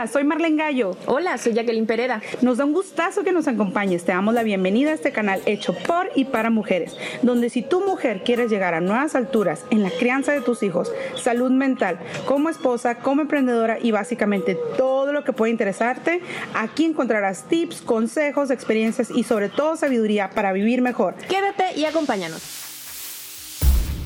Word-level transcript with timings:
Hola, 0.00 0.10
soy 0.10 0.24
Marlene 0.24 0.56
Gallo. 0.56 0.96
Hola, 1.04 1.36
soy 1.36 1.52
Jacqueline 1.52 1.84
Pereda. 1.84 2.22
Nos 2.40 2.56
da 2.56 2.64
un 2.64 2.72
gustazo 2.72 3.22
que 3.22 3.32
nos 3.32 3.48
acompañes. 3.48 4.02
Te 4.02 4.12
damos 4.12 4.32
la 4.32 4.42
bienvenida 4.42 4.92
a 4.92 4.94
este 4.94 5.12
canal 5.12 5.42
hecho 5.44 5.74
por 5.74 6.08
y 6.14 6.24
para 6.24 6.48
mujeres, 6.48 6.96
donde 7.20 7.50
si 7.50 7.60
tu 7.60 7.84
mujer 7.84 8.22
quieres 8.24 8.50
llegar 8.50 8.72
a 8.72 8.80
nuevas 8.80 9.14
alturas 9.14 9.66
en 9.68 9.82
la 9.82 9.90
crianza 9.90 10.32
de 10.32 10.40
tus 10.40 10.62
hijos, 10.62 10.90
salud 11.16 11.50
mental, 11.50 11.98
como 12.24 12.48
esposa, 12.48 12.94
como 12.94 13.20
emprendedora 13.20 13.76
y 13.78 13.90
básicamente 13.90 14.56
todo 14.78 15.12
lo 15.12 15.22
que 15.22 15.34
puede 15.34 15.52
interesarte, 15.52 16.22
aquí 16.54 16.86
encontrarás 16.86 17.46
tips, 17.48 17.82
consejos, 17.82 18.50
experiencias 18.50 19.10
y 19.10 19.24
sobre 19.24 19.50
todo 19.50 19.76
sabiduría 19.76 20.30
para 20.30 20.54
vivir 20.54 20.80
mejor. 20.80 21.14
Quédate 21.28 21.78
y 21.78 21.84
acompáñanos. 21.84 22.59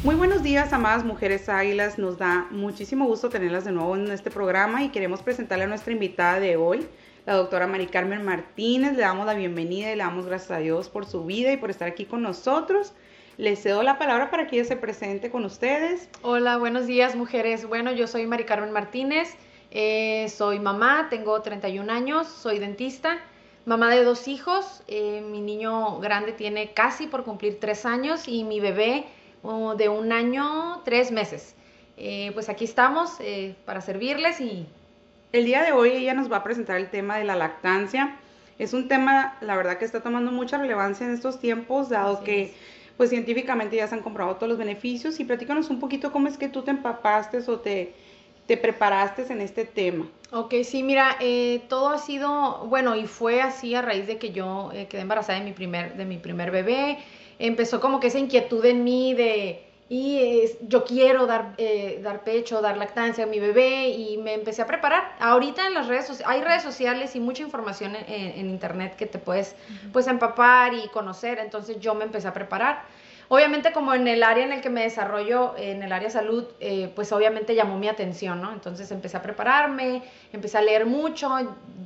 Muy 0.04 0.16
buenos 0.16 0.42
días, 0.42 0.70
amadas 0.74 1.02
mujeres 1.02 1.48
águilas. 1.48 1.98
Nos 1.98 2.18
da 2.18 2.46
muchísimo 2.50 3.06
gusto 3.06 3.30
tenerlas 3.30 3.64
de 3.64 3.72
nuevo 3.72 3.96
en 3.96 4.10
este 4.10 4.30
programa 4.30 4.84
y 4.84 4.90
queremos 4.90 5.22
presentarle 5.22 5.64
a 5.64 5.66
nuestra 5.66 5.94
invitada 5.94 6.40
de 6.40 6.58
hoy, 6.58 6.86
la 7.24 7.32
doctora 7.36 7.66
Mari 7.66 7.86
Carmen 7.86 8.22
Martínez. 8.22 8.92
Le 8.92 9.00
damos 9.00 9.24
la 9.24 9.32
bienvenida 9.32 9.90
y 9.90 9.96
le 9.96 10.02
damos 10.02 10.26
gracias 10.26 10.50
a 10.50 10.58
Dios 10.58 10.90
por 10.90 11.06
su 11.06 11.24
vida 11.24 11.52
y 11.52 11.56
por 11.56 11.70
estar 11.70 11.88
aquí 11.88 12.04
con 12.04 12.20
nosotros. 12.20 12.92
Le 13.38 13.56
cedo 13.56 13.82
la 13.82 13.96
palabra 13.96 14.30
para 14.30 14.46
que 14.46 14.56
ella 14.56 14.68
se 14.68 14.76
presente 14.76 15.30
con 15.30 15.46
ustedes. 15.46 16.10
Hola, 16.20 16.58
buenos 16.58 16.86
días, 16.86 17.16
mujeres. 17.16 17.66
Bueno, 17.66 17.90
yo 17.90 18.06
soy 18.06 18.26
Mari 18.26 18.44
Carmen 18.44 18.72
Martínez. 18.72 19.34
Eh, 19.70 20.28
soy 20.28 20.60
mamá, 20.60 21.06
tengo 21.08 21.40
31 21.40 21.90
años, 21.90 22.28
soy 22.28 22.58
dentista, 22.58 23.20
mamá 23.64 23.88
de 23.88 24.04
dos 24.04 24.28
hijos. 24.28 24.82
Eh, 24.86 25.22
mi 25.26 25.40
niño 25.40 25.98
grande 26.00 26.32
tiene 26.32 26.74
casi 26.74 27.06
por 27.06 27.24
cumplir 27.24 27.58
tres 27.58 27.86
años 27.86 28.28
y 28.28 28.44
mi 28.44 28.60
bebé 28.60 29.06
de 29.76 29.88
un 29.90 30.10
año, 30.10 30.80
tres 30.84 31.10
meses. 31.10 31.54
Eh, 31.96 32.30
pues 32.32 32.48
aquí 32.48 32.64
estamos 32.64 33.12
eh, 33.20 33.54
para 33.64 33.80
servirles 33.80 34.40
y... 34.40 34.66
El 35.32 35.46
día 35.46 35.64
de 35.64 35.72
hoy 35.72 35.90
ella 35.90 36.14
nos 36.14 36.30
va 36.30 36.36
a 36.36 36.44
presentar 36.44 36.76
el 36.76 36.90
tema 36.90 37.18
de 37.18 37.24
la 37.24 37.34
lactancia. 37.34 38.16
Es 38.56 38.72
un 38.72 38.86
tema, 38.86 39.36
la 39.40 39.56
verdad, 39.56 39.78
que 39.78 39.84
está 39.84 40.00
tomando 40.00 40.30
mucha 40.30 40.58
relevancia 40.58 41.04
en 41.04 41.12
estos 41.12 41.40
tiempos, 41.40 41.88
dado 41.88 42.22
que 42.22 42.54
pues 42.96 43.10
científicamente 43.10 43.74
ya 43.74 43.88
se 43.88 43.96
han 43.96 44.02
comprobado 44.02 44.36
todos 44.36 44.48
los 44.48 44.58
beneficios. 44.58 45.18
Y 45.18 45.24
platícanos 45.24 45.70
un 45.70 45.80
poquito 45.80 46.12
cómo 46.12 46.28
es 46.28 46.38
que 46.38 46.48
tú 46.48 46.62
te 46.62 46.70
empapaste 46.70 47.38
o 47.48 47.58
te, 47.58 47.94
te 48.46 48.56
preparaste 48.56 49.24
en 49.32 49.40
este 49.40 49.64
tema. 49.64 50.08
Ok, 50.30 50.54
sí, 50.62 50.84
mira, 50.84 51.16
eh, 51.18 51.62
todo 51.68 51.88
ha 51.88 51.98
sido, 51.98 52.66
bueno, 52.68 52.94
y 52.94 53.08
fue 53.08 53.42
así 53.42 53.74
a 53.74 53.82
raíz 53.82 54.06
de 54.06 54.18
que 54.18 54.30
yo 54.30 54.70
quedé 54.88 55.02
embarazada 55.02 55.40
de 55.40 55.44
mi 55.44 55.52
primer, 55.52 55.96
de 55.96 56.04
mi 56.04 56.18
primer 56.18 56.52
bebé 56.52 56.98
empezó 57.38 57.80
como 57.80 58.00
que 58.00 58.08
esa 58.08 58.18
inquietud 58.18 58.64
en 58.64 58.84
mí 58.84 59.14
de, 59.14 59.64
y 59.88 60.42
yo 60.62 60.84
quiero 60.84 61.26
dar, 61.26 61.54
eh, 61.58 62.00
dar 62.02 62.24
pecho, 62.24 62.62
dar 62.62 62.76
lactancia 62.78 63.24
a 63.24 63.26
mi 63.26 63.38
bebé 63.38 63.88
y 63.88 64.16
me 64.16 64.32
empecé 64.32 64.62
a 64.62 64.66
preparar. 64.66 65.14
Ahorita 65.20 65.66
en 65.66 65.74
las 65.74 65.88
redes 65.88 66.22
hay 66.24 66.40
redes 66.40 66.62
sociales 66.62 67.14
y 67.14 67.20
mucha 67.20 67.42
información 67.42 67.94
en, 67.94 68.48
internet 68.48 68.96
que 68.96 69.06
te 69.06 69.18
puedes 69.18 69.54
pues 69.92 70.06
empapar 70.06 70.72
y 70.72 70.88
conocer, 70.88 71.38
entonces 71.38 71.78
yo 71.80 71.94
me 71.94 72.04
empecé 72.04 72.28
a 72.28 72.32
preparar. 72.32 72.82
Obviamente 73.28 73.72
como 73.72 73.94
en 73.94 74.06
el 74.06 74.22
área 74.22 74.44
en 74.44 74.52
el 74.52 74.60
que 74.60 74.70
me 74.70 74.82
desarrollo, 74.82 75.54
en 75.56 75.82
el 75.82 75.92
área 75.92 76.10
salud, 76.10 76.44
eh, 76.60 76.90
pues 76.94 77.10
obviamente 77.12 77.54
llamó 77.54 77.78
mi 77.78 77.88
atención, 77.88 78.40
¿no? 78.40 78.52
Entonces 78.52 78.90
empecé 78.90 79.16
a 79.16 79.22
prepararme, 79.22 80.02
empecé 80.32 80.58
a 80.58 80.62
leer 80.62 80.86
mucho, 80.86 81.30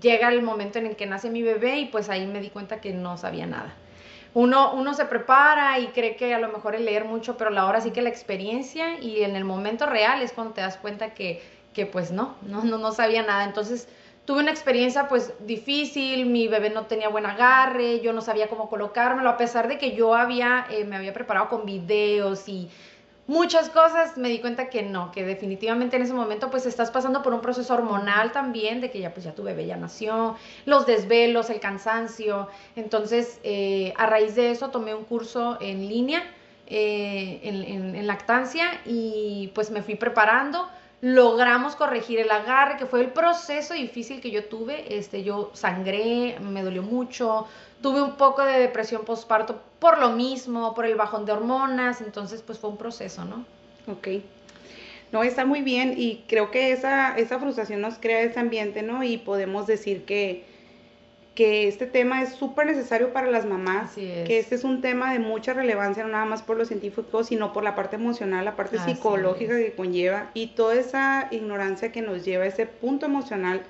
llega 0.00 0.28
el 0.28 0.42
momento 0.42 0.78
en 0.78 0.86
el 0.86 0.96
que 0.96 1.06
nace 1.06 1.30
mi 1.30 1.42
bebé 1.42 1.78
y 1.78 1.86
pues 1.86 2.08
ahí 2.10 2.26
me 2.26 2.40
di 2.40 2.50
cuenta 2.50 2.80
que 2.80 2.92
no 2.92 3.16
sabía 3.16 3.46
nada 3.46 3.74
uno, 4.38 4.72
uno 4.72 4.94
se 4.94 5.04
prepara 5.04 5.80
y 5.80 5.88
cree 5.88 6.14
que 6.14 6.32
a 6.32 6.38
lo 6.38 6.46
mejor 6.46 6.76
es 6.76 6.80
leer 6.80 7.04
mucho, 7.04 7.36
pero 7.36 7.50
la 7.50 7.66
hora 7.66 7.80
sí 7.80 7.90
que 7.90 8.02
la 8.02 8.08
experiencia 8.08 9.00
y 9.00 9.24
en 9.24 9.34
el 9.34 9.44
momento 9.44 9.84
real 9.84 10.22
es 10.22 10.30
cuando 10.30 10.54
te 10.54 10.60
das 10.60 10.76
cuenta 10.76 11.12
que, 11.12 11.42
que 11.74 11.86
pues 11.86 12.12
no, 12.12 12.36
no, 12.42 12.62
no, 12.62 12.78
no 12.78 12.92
sabía 12.92 13.24
nada. 13.24 13.42
Entonces 13.42 13.88
tuve 14.26 14.38
una 14.38 14.52
experiencia 14.52 15.08
pues 15.08 15.34
difícil, 15.40 16.26
mi 16.26 16.46
bebé 16.46 16.70
no 16.70 16.86
tenía 16.86 17.08
buen 17.08 17.26
agarre, 17.26 17.98
yo 17.98 18.12
no 18.12 18.20
sabía 18.20 18.46
cómo 18.46 18.68
colocármelo, 18.68 19.28
a 19.28 19.36
pesar 19.36 19.66
de 19.66 19.76
que 19.76 19.96
yo 19.96 20.14
había, 20.14 20.66
eh, 20.70 20.84
me 20.84 20.94
había 20.94 21.12
preparado 21.12 21.48
con 21.48 21.66
videos 21.66 22.48
y 22.48 22.70
muchas 23.28 23.68
cosas, 23.68 24.16
me 24.16 24.28
di 24.28 24.40
cuenta 24.40 24.68
que 24.68 24.82
no, 24.82 25.12
que 25.12 25.24
definitivamente 25.24 25.96
en 25.96 26.02
ese 26.02 26.14
momento 26.14 26.50
pues 26.50 26.66
estás 26.66 26.90
pasando 26.90 27.22
por 27.22 27.32
un 27.32 27.40
proceso 27.40 27.72
hormonal 27.74 28.32
también, 28.32 28.80
de 28.80 28.90
que 28.90 28.98
ya 28.98 29.12
pues 29.14 29.24
ya 29.24 29.34
tu 29.34 29.44
bebé 29.44 29.66
ya 29.66 29.76
nació, 29.76 30.36
los 30.64 30.86
desvelos, 30.86 31.50
el 31.50 31.60
cansancio. 31.60 32.48
Entonces, 32.74 33.38
eh, 33.44 33.94
a 33.96 34.06
raíz 34.06 34.34
de 34.34 34.50
eso 34.50 34.70
tomé 34.70 34.94
un 34.94 35.04
curso 35.04 35.58
en 35.60 35.88
línea 35.88 36.24
eh, 36.66 37.40
en 37.44 38.06
lactancia 38.06 38.80
y 38.84 39.52
pues 39.54 39.70
me 39.70 39.82
fui 39.82 39.94
preparando 39.94 40.68
logramos 41.00 41.76
corregir 41.76 42.18
el 42.18 42.30
agarre, 42.30 42.76
que 42.76 42.86
fue 42.86 43.00
el 43.00 43.10
proceso 43.10 43.74
difícil 43.74 44.20
que 44.20 44.30
yo 44.30 44.46
tuve. 44.46 44.96
Este, 44.96 45.22
yo 45.22 45.50
sangré, 45.54 46.38
me 46.40 46.62
dolió 46.62 46.82
mucho, 46.82 47.46
tuve 47.82 48.02
un 48.02 48.16
poco 48.16 48.44
de 48.44 48.58
depresión 48.58 49.04
postparto 49.04 49.62
por 49.78 49.98
lo 49.98 50.10
mismo, 50.10 50.74
por 50.74 50.86
el 50.86 50.96
bajón 50.96 51.24
de 51.24 51.32
hormonas, 51.32 52.00
entonces 52.00 52.42
pues 52.42 52.58
fue 52.58 52.70
un 52.70 52.76
proceso, 52.76 53.24
¿no? 53.24 53.44
Ok. 53.90 54.08
No, 55.12 55.22
está 55.22 55.46
muy 55.46 55.62
bien 55.62 55.94
y 55.96 56.24
creo 56.28 56.50
que 56.50 56.72
esa, 56.72 57.16
esa 57.16 57.38
frustración 57.38 57.80
nos 57.80 57.98
crea 57.98 58.20
ese 58.20 58.38
ambiente, 58.40 58.82
¿no? 58.82 59.02
Y 59.02 59.16
podemos 59.16 59.66
decir 59.66 60.04
que, 60.04 60.44
que 61.34 61.66
este 61.66 61.86
tema 61.86 62.20
es 62.22 62.34
súper 62.34 62.66
necesario 62.66 63.12
para 63.14 63.30
las 63.30 63.46
mamás, 63.46 63.94
que 63.94 64.38
este 64.38 64.54
es 64.54 64.64
un 64.64 64.82
tema 64.82 65.12
de 65.12 65.18
mucha 65.18 65.54
relevancia, 65.54 66.02
no 66.02 66.10
nada 66.10 66.26
más 66.26 66.42
por 66.42 66.58
lo 66.58 66.66
científico, 66.66 67.24
sino 67.24 67.54
por 67.54 67.64
la 67.64 67.74
parte 67.74 67.96
emocional, 67.96 68.44
la 68.44 68.56
parte 68.56 68.78
psicológica 68.80 69.56
que 69.56 69.72
conlleva 69.72 70.30
y 70.34 70.48
toda 70.48 70.74
esa 70.74 71.28
ignorancia 71.30 71.90
que 71.90 72.02
nos 72.02 72.24
lleva 72.24 72.44
a 72.44 72.48
ese 72.48 72.66
punto 72.66 73.06
emocional 73.06 73.62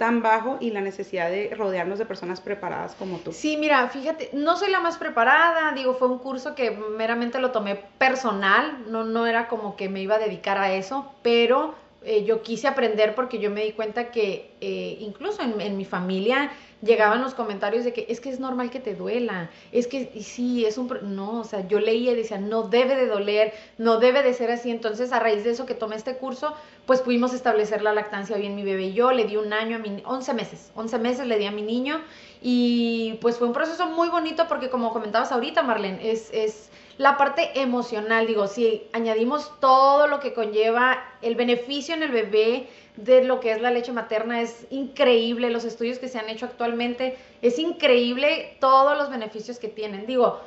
tan 0.00 0.22
bajo 0.22 0.56
y 0.60 0.70
la 0.70 0.80
necesidad 0.80 1.28
de 1.28 1.54
rodearnos 1.54 1.98
de 1.98 2.06
personas 2.06 2.40
preparadas 2.40 2.94
como 2.94 3.18
tú. 3.18 3.34
Sí, 3.34 3.58
mira, 3.58 3.86
fíjate, 3.88 4.30
no 4.32 4.56
soy 4.56 4.70
la 4.70 4.80
más 4.80 4.96
preparada, 4.96 5.72
digo, 5.72 5.92
fue 5.92 6.08
un 6.08 6.16
curso 6.16 6.54
que 6.54 6.70
meramente 6.70 7.38
lo 7.38 7.50
tomé 7.50 7.76
personal, 7.98 8.86
no, 8.88 9.04
no 9.04 9.26
era 9.26 9.46
como 9.46 9.76
que 9.76 9.90
me 9.90 10.00
iba 10.00 10.14
a 10.14 10.18
dedicar 10.18 10.56
a 10.56 10.72
eso, 10.72 11.12
pero 11.20 11.74
eh, 12.02 12.24
yo 12.24 12.40
quise 12.42 12.66
aprender 12.66 13.14
porque 13.14 13.38
yo 13.38 13.50
me 13.50 13.62
di 13.62 13.72
cuenta 13.72 14.10
que 14.10 14.52
eh, 14.62 14.96
incluso 15.00 15.42
en, 15.42 15.76
mi 15.76 15.84
familia 15.84 16.50
llegaban 16.80 17.20
los 17.20 17.34
comentarios 17.34 17.84
de 17.84 17.92
que 17.92 18.06
es 18.08 18.22
que 18.22 18.30
es 18.30 18.40
normal 18.40 18.70
que 18.70 18.80
te 18.80 18.94
duela, 18.94 19.50
es 19.70 19.86
que 19.86 20.10
y 20.14 20.22
sí, 20.22 20.64
es 20.64 20.78
un... 20.78 20.90
No, 21.14 21.40
o 21.40 21.44
sea, 21.44 21.68
yo 21.68 21.78
leía 21.78 22.12
y 22.12 22.16
decía, 22.16 22.38
no 22.38 22.62
debe 22.62 22.96
de 22.96 23.06
doler, 23.06 23.52
no 23.76 23.98
debe 23.98 24.22
de 24.22 24.32
ser 24.32 24.50
así. 24.50 24.70
Entonces, 24.70 25.12
a 25.12 25.20
raíz 25.20 25.44
de 25.44 25.50
eso 25.50 25.66
que 25.66 25.74
tomé 25.74 25.96
este 25.96 26.16
curso, 26.16 26.54
pues 26.86 27.02
pudimos 27.02 27.34
establecer 27.34 27.82
la 27.82 27.92
lactancia 27.92 28.38
bien 28.38 28.56
mi 28.56 28.62
bebé 28.62 28.84
y 28.84 28.92
yo, 28.94 29.12
le 29.12 29.24
di 29.24 29.36
un 29.36 29.52
año 29.52 29.76
a 29.76 29.78
mi... 29.78 30.02
11 30.02 30.32
meses, 30.32 30.72
11 30.76 30.98
meses 31.00 31.26
le 31.26 31.38
di 31.38 31.44
a 31.44 31.52
mi 31.52 31.62
niño 31.62 32.00
y 32.40 33.18
pues 33.20 33.36
fue 33.36 33.46
un 33.46 33.52
proceso 33.52 33.88
muy 33.88 34.08
bonito 34.08 34.48
porque 34.48 34.70
como 34.70 34.94
comentabas 34.94 35.32
ahorita, 35.32 35.62
Marlene, 35.62 36.10
es... 36.10 36.30
es 36.32 36.70
la 36.96 37.16
parte 37.16 37.58
emocional, 37.58 38.26
digo, 38.26 38.46
si 38.46 38.86
añadimos 38.92 39.58
todo 39.58 40.06
lo 40.06 40.20
que 40.20 40.34
conlleva 40.34 41.02
el 41.22 41.34
beneficio 41.34 41.94
en 41.94 42.02
el 42.02 42.10
bebé, 42.10 42.68
de 42.96 43.24
lo 43.24 43.40
que 43.40 43.52
es 43.52 43.60
la 43.60 43.70
leche 43.70 43.92
materna 43.92 44.40
es 44.40 44.66
increíble, 44.70 45.50
los 45.50 45.64
estudios 45.64 45.98
que 45.98 46.08
se 46.08 46.18
han 46.18 46.28
hecho 46.28 46.46
actualmente, 46.46 47.16
es 47.40 47.58
increíble 47.58 48.56
todos 48.60 48.96
los 48.96 49.10
beneficios 49.10 49.58
que 49.58 49.68
tienen. 49.68 50.06
Digo, 50.06 50.40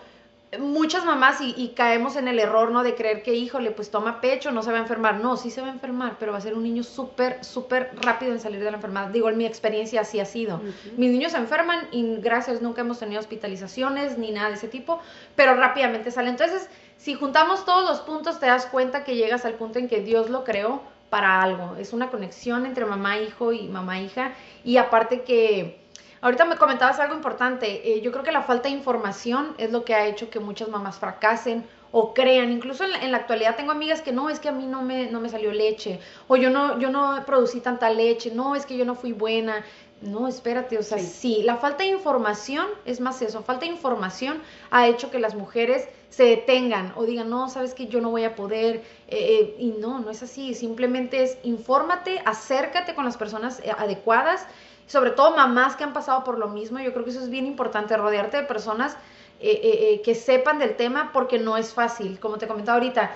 muchas 0.60 1.06
mamás 1.06 1.40
y, 1.42 1.70
caemos 1.70 2.16
en 2.16 2.28
el 2.28 2.40
error, 2.40 2.72
¿no? 2.72 2.84
De 2.84 2.96
creer 2.96 3.24
que, 3.24 3.34
híjole, 3.34 3.72
pues 3.72 3.90
toma 3.90 4.22
pecho, 4.22 4.52
no 4.52 4.64
se 4.64 4.72
va 4.72 4.78
a 4.78 4.82
enfermar. 4.82 5.20
No, 5.20 5.38
sí 5.38 5.50
se 5.50 5.62
va 5.62 5.68
a 5.68 5.72
enfermar, 5.72 6.18
pero 6.20 6.32
va 6.32 6.38
a 6.38 6.42
ser 6.42 6.54
un 6.54 6.64
niño 6.64 6.84
súper, 6.84 7.44
súper 7.44 7.92
rápido 8.02 8.32
en 8.32 8.40
salir 8.40 8.60
de 8.60 8.72
la 8.72 8.78
enfermedad. 8.78 9.08
Digo, 9.08 9.30
en 9.30 9.38
mi 9.38 9.46
experiencia 9.46 10.02
así 10.02 10.20
ha 10.20 10.26
sido. 10.26 10.62
Mis 10.98 11.12
niños 11.12 11.32
se 11.32 11.38
enferman 11.38 11.88
y 11.92 12.18
gracias 12.18 12.62
nunca 12.62 12.82
hemos 12.82 13.00
tenido 13.00 13.20
hospitalizaciones 13.20 14.18
ni 14.18 14.32
nada 14.32 14.50
de 14.50 14.56
ese 14.56 14.68
tipo, 14.68 15.00
pero 15.36 15.56
rápidamente 15.56 16.12
salen. 16.12 16.32
Entonces, 16.32 16.70
si 16.98 17.16
juntamos 17.16 17.66
todos 17.66 17.84
los 17.90 18.00
puntos, 18.00 18.40
te 18.40 18.46
das 18.46 18.66
cuenta 18.66 19.04
que 19.04 19.16
llegas 19.16 19.46
al 19.46 19.56
punto 19.56 19.80
en 19.80 19.88
que 19.88 20.02
Dios 20.02 20.30
lo 20.30 20.44
creó 20.44 20.82
para 21.10 21.42
algo. 21.42 21.76
Es 21.78 21.94
una 21.94 22.10
conexión 22.10 22.66
entre 22.66 22.86
mamá, 22.86 23.18
hijo 23.20 23.54
y 23.54 23.68
mamá, 23.68 24.00
hija. 24.00 24.34
Y 24.64 24.78
aparte 24.78 25.22
que, 25.22 25.80
ahorita 26.22 26.46
me 26.46 26.58
comentabas 26.58 27.00
algo 27.00 27.14
importante, 27.14 27.94
eh, 27.94 28.02
yo 28.02 28.12
creo 28.12 28.24
que 28.24 28.32
la 28.32 28.42
falta 28.42 28.70
de 28.70 28.76
información 28.76 29.54
es 29.58 29.72
lo 29.72 29.86
que 29.86 29.94
ha 29.94 30.08
hecho 30.08 30.30
que 30.30 30.40
muchas 30.40 30.70
mamás 30.70 30.98
fracasen 30.98 31.66
o 31.96 32.14
crean. 32.14 32.52
Incluso 32.52 32.84
en 32.84 33.12
la, 33.12 33.18
actualidad 33.18 33.56
tengo 33.56 33.72
amigas 33.72 34.02
que 34.02 34.12
no, 34.12 34.30
es 34.30 34.40
que 34.40 34.50
a 34.50 34.52
mí 34.52 34.66
no 34.66 34.82
me, 34.82 35.10
no 35.10 35.22
me 35.22 35.30
salió 35.30 35.54
leche, 35.54 36.00
o 36.28 36.36
yo 36.36 36.50
no, 36.50 36.80
yo 36.80 36.90
no 36.90 37.24
producí 37.26 37.62
tanta 37.62 37.90
leche, 37.90 38.32
no, 38.32 38.56
es 38.56 38.66
que 38.66 38.76
yo 38.76 38.84
no 38.84 38.96
fui 38.96 39.14
buena. 39.14 39.64
No, 40.02 40.28
espérate, 40.28 40.78
o 40.78 40.84
sea, 40.84 41.00
sí. 41.00 41.44
la 41.44 41.56
falta 41.56 41.84
de 41.84 41.90
información, 41.92 42.68
es 42.84 43.00
más 43.00 43.22
eso, 43.22 43.42
falta 43.42 43.66
de 43.66 43.72
información 43.72 44.42
ha 44.70 44.86
hecho 44.88 45.10
que 45.10 45.18
las 45.18 45.34
mujeres 45.34 45.88
se 46.10 46.26
detengan 46.26 46.92
o 46.98 47.06
digan, 47.06 47.30
no, 47.30 47.48
sabes 47.48 47.74
que 47.74 47.88
yo 47.88 48.02
no 48.02 48.10
voy 48.10 48.26
a 48.26 48.36
poder, 48.36 48.78
eh, 48.78 48.84
eh, 49.08 49.56
y 49.60 49.68
no, 49.80 50.00
no 50.00 50.12
es 50.12 50.22
así, 50.22 50.56
simplemente 50.56 51.24
es 51.24 51.38
infórmate, 51.44 52.22
acércate 52.26 52.96
con 52.96 53.06
las 53.06 53.16
personas 53.16 53.62
eh, 53.62 53.72
adecuadas, 53.78 54.46
sobre 54.88 55.12
todo 55.12 55.38
mamás 55.38 55.78
que 55.78 55.86
han 55.86 55.94
pasado 55.94 56.26
por 56.26 56.38
lo 56.38 56.50
mismo, 56.50 56.80
yo 56.80 56.92
creo 56.92 57.06
que 57.06 57.12
eso 57.12 57.22
es 57.22 57.30
bien 57.30 57.46
importante, 57.46 57.96
rodearte 57.96 58.36
de 58.36 58.44
personas 58.44 58.98
que 59.44 60.16
sepan 60.16 60.58
del 60.58 60.76
tema 60.76 61.12
porque 61.12 61.38
no 61.38 61.58
es 61.58 61.74
fácil, 61.74 62.20
como 62.20 62.38
te 62.38 62.48
comentaba 62.48 62.78
ahorita, 62.78 63.12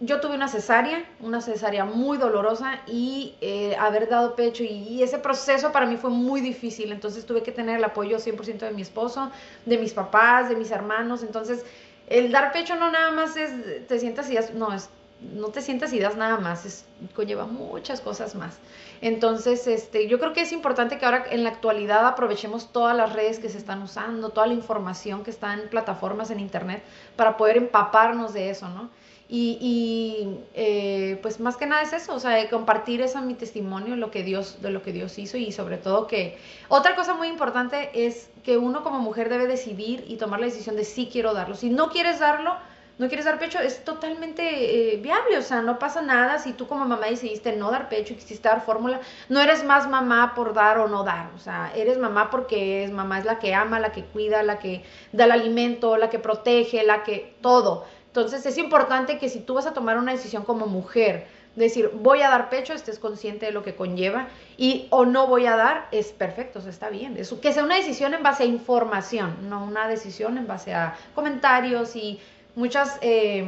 yo 0.00 0.20
tuve 0.20 0.34
una 0.34 0.48
cesárea, 0.48 1.04
una 1.20 1.40
cesárea 1.40 1.84
muy 1.84 2.18
dolorosa 2.18 2.80
y 2.86 3.34
eh, 3.40 3.74
haber 3.78 4.08
dado 4.08 4.34
pecho 4.34 4.62
y, 4.62 5.02
ese 5.02 5.18
proceso 5.18 5.72
para 5.72 5.86
mí 5.86 5.96
fue 5.96 6.10
muy 6.10 6.40
difícil, 6.40 6.92
entonces 6.92 7.24
tuve 7.24 7.42
que 7.42 7.52
tener 7.52 7.78
el 7.78 7.84
apoyo 7.84 8.18
100% 8.18 8.58
de 8.58 8.72
mi 8.72 8.82
esposo, 8.82 9.30
de 9.64 9.78
mis 9.78 9.94
papás, 9.94 10.48
de 10.48 10.56
mis 10.56 10.70
hermanos, 10.70 11.22
entonces 11.22 11.64
el 12.08 12.30
dar 12.30 12.52
pecho 12.52 12.76
no 12.76 12.90
nada 12.90 13.10
más 13.10 13.36
es 13.36 13.86
te 13.86 13.98
sientas 13.98 14.30
y 14.30 14.34
das, 14.34 14.52
no, 14.52 14.72
es, 14.72 14.90
no 15.20 15.48
te 15.48 15.62
sientas 15.62 15.92
y 15.92 15.98
das 15.98 16.16
nada 16.16 16.38
más, 16.38 16.66
es, 16.66 16.84
conlleva 17.14 17.46
muchas 17.46 18.00
cosas 18.00 18.34
más. 18.34 18.58
Entonces, 19.00 19.66
este, 19.66 20.08
yo 20.08 20.18
creo 20.18 20.32
que 20.32 20.42
es 20.42 20.52
importante 20.52 20.98
que 20.98 21.04
ahora 21.04 21.26
en 21.30 21.44
la 21.44 21.50
actualidad 21.50 22.06
aprovechemos 22.06 22.72
todas 22.72 22.96
las 22.96 23.12
redes 23.12 23.38
que 23.38 23.48
se 23.48 23.58
están 23.58 23.82
usando, 23.82 24.30
toda 24.30 24.46
la 24.46 24.54
información 24.54 25.24
que 25.24 25.30
está 25.30 25.54
en 25.54 25.68
plataformas 25.68 26.30
en 26.30 26.40
internet 26.40 26.82
para 27.16 27.36
poder 27.36 27.56
empaparnos 27.56 28.32
de 28.32 28.50
eso, 28.50 28.68
¿no? 28.68 28.90
Y, 29.28 30.38
eh, 30.54 31.18
pues 31.20 31.40
más 31.40 31.56
que 31.56 31.66
nada 31.66 31.82
es 31.82 31.92
eso, 31.92 32.14
o 32.14 32.20
sea, 32.20 32.48
compartir 32.48 33.00
eso 33.00 33.20
mi 33.22 33.34
testimonio, 33.34 33.96
lo 33.96 34.12
que 34.12 34.22
Dios, 34.22 34.62
de 34.62 34.70
lo 34.70 34.82
que 34.82 34.92
Dios 34.92 35.18
hizo 35.18 35.36
y 35.36 35.50
sobre 35.50 35.78
todo 35.78 36.06
que 36.06 36.38
otra 36.68 36.94
cosa 36.94 37.14
muy 37.14 37.26
importante 37.26 37.90
es 38.06 38.30
que 38.44 38.56
uno 38.56 38.84
como 38.84 39.00
mujer 39.00 39.28
debe 39.28 39.48
decidir 39.48 40.04
y 40.06 40.16
tomar 40.16 40.38
la 40.38 40.46
decisión 40.46 40.76
de 40.76 40.84
si 40.84 41.06
quiero 41.06 41.34
darlo. 41.34 41.56
Si 41.56 41.70
no 41.70 41.90
quieres 41.90 42.20
darlo, 42.20 42.54
no 42.98 43.08
quieres 43.08 43.26
dar 43.26 43.38
pecho, 43.38 43.58
es 43.58 43.84
totalmente 43.84 44.94
eh, 44.94 44.96
viable, 44.96 45.36
o 45.36 45.42
sea, 45.42 45.60
no 45.60 45.78
pasa 45.78 46.00
nada 46.00 46.38
si 46.38 46.52
tú 46.52 46.66
como 46.66 46.86
mamá 46.86 47.06
decidiste 47.06 47.54
no 47.54 47.70
dar 47.70 47.88
pecho 47.88 48.14
y 48.14 48.16
quisiste 48.16 48.48
dar 48.48 48.64
fórmula, 48.64 49.00
no 49.28 49.40
eres 49.40 49.64
más 49.64 49.88
mamá 49.88 50.34
por 50.34 50.54
dar 50.54 50.78
o 50.78 50.88
no 50.88 51.04
dar, 51.04 51.30
o 51.34 51.38
sea, 51.38 51.72
eres 51.74 51.98
mamá 51.98 52.30
porque 52.30 52.84
es 52.84 52.90
mamá, 52.90 53.18
es 53.18 53.24
la 53.24 53.38
que 53.38 53.54
ama, 53.54 53.80
la 53.80 53.92
que 53.92 54.04
cuida, 54.04 54.42
la 54.42 54.58
que 54.58 54.82
da 55.12 55.24
el 55.24 55.32
alimento, 55.32 55.96
la 55.96 56.08
que 56.08 56.18
protege, 56.18 56.84
la 56.84 57.02
que 57.02 57.34
todo. 57.42 57.84
Entonces 58.06 58.46
es 58.46 58.56
importante 58.56 59.18
que 59.18 59.28
si 59.28 59.40
tú 59.40 59.54
vas 59.54 59.66
a 59.66 59.74
tomar 59.74 59.98
una 59.98 60.12
decisión 60.12 60.44
como 60.44 60.66
mujer, 60.66 61.26
decir, 61.56 61.90
voy 61.94 62.22
a 62.22 62.28
dar 62.28 62.48
pecho, 62.50 62.74
estés 62.74 62.98
consciente 62.98 63.46
de 63.46 63.52
lo 63.52 63.62
que 63.62 63.74
conlleva 63.74 64.28
y 64.56 64.86
o 64.90 65.04
no 65.04 65.26
voy 65.26 65.46
a 65.46 65.56
dar, 65.56 65.88
es 65.90 66.12
perfecto, 66.12 66.58
o 66.58 66.62
sea, 66.62 66.70
está 66.70 66.90
bien. 66.90 67.16
Eso, 67.16 67.40
que 67.40 67.52
sea 67.52 67.64
una 67.64 67.76
decisión 67.76 68.14
en 68.14 68.22
base 68.22 68.44
a 68.44 68.46
información, 68.46 69.48
no 69.48 69.64
una 69.64 69.88
decisión 69.88 70.38
en 70.38 70.46
base 70.46 70.74
a 70.74 70.96
comentarios 71.14 71.96
y 71.96 72.20
muchas... 72.56 72.98
Eh, 73.02 73.46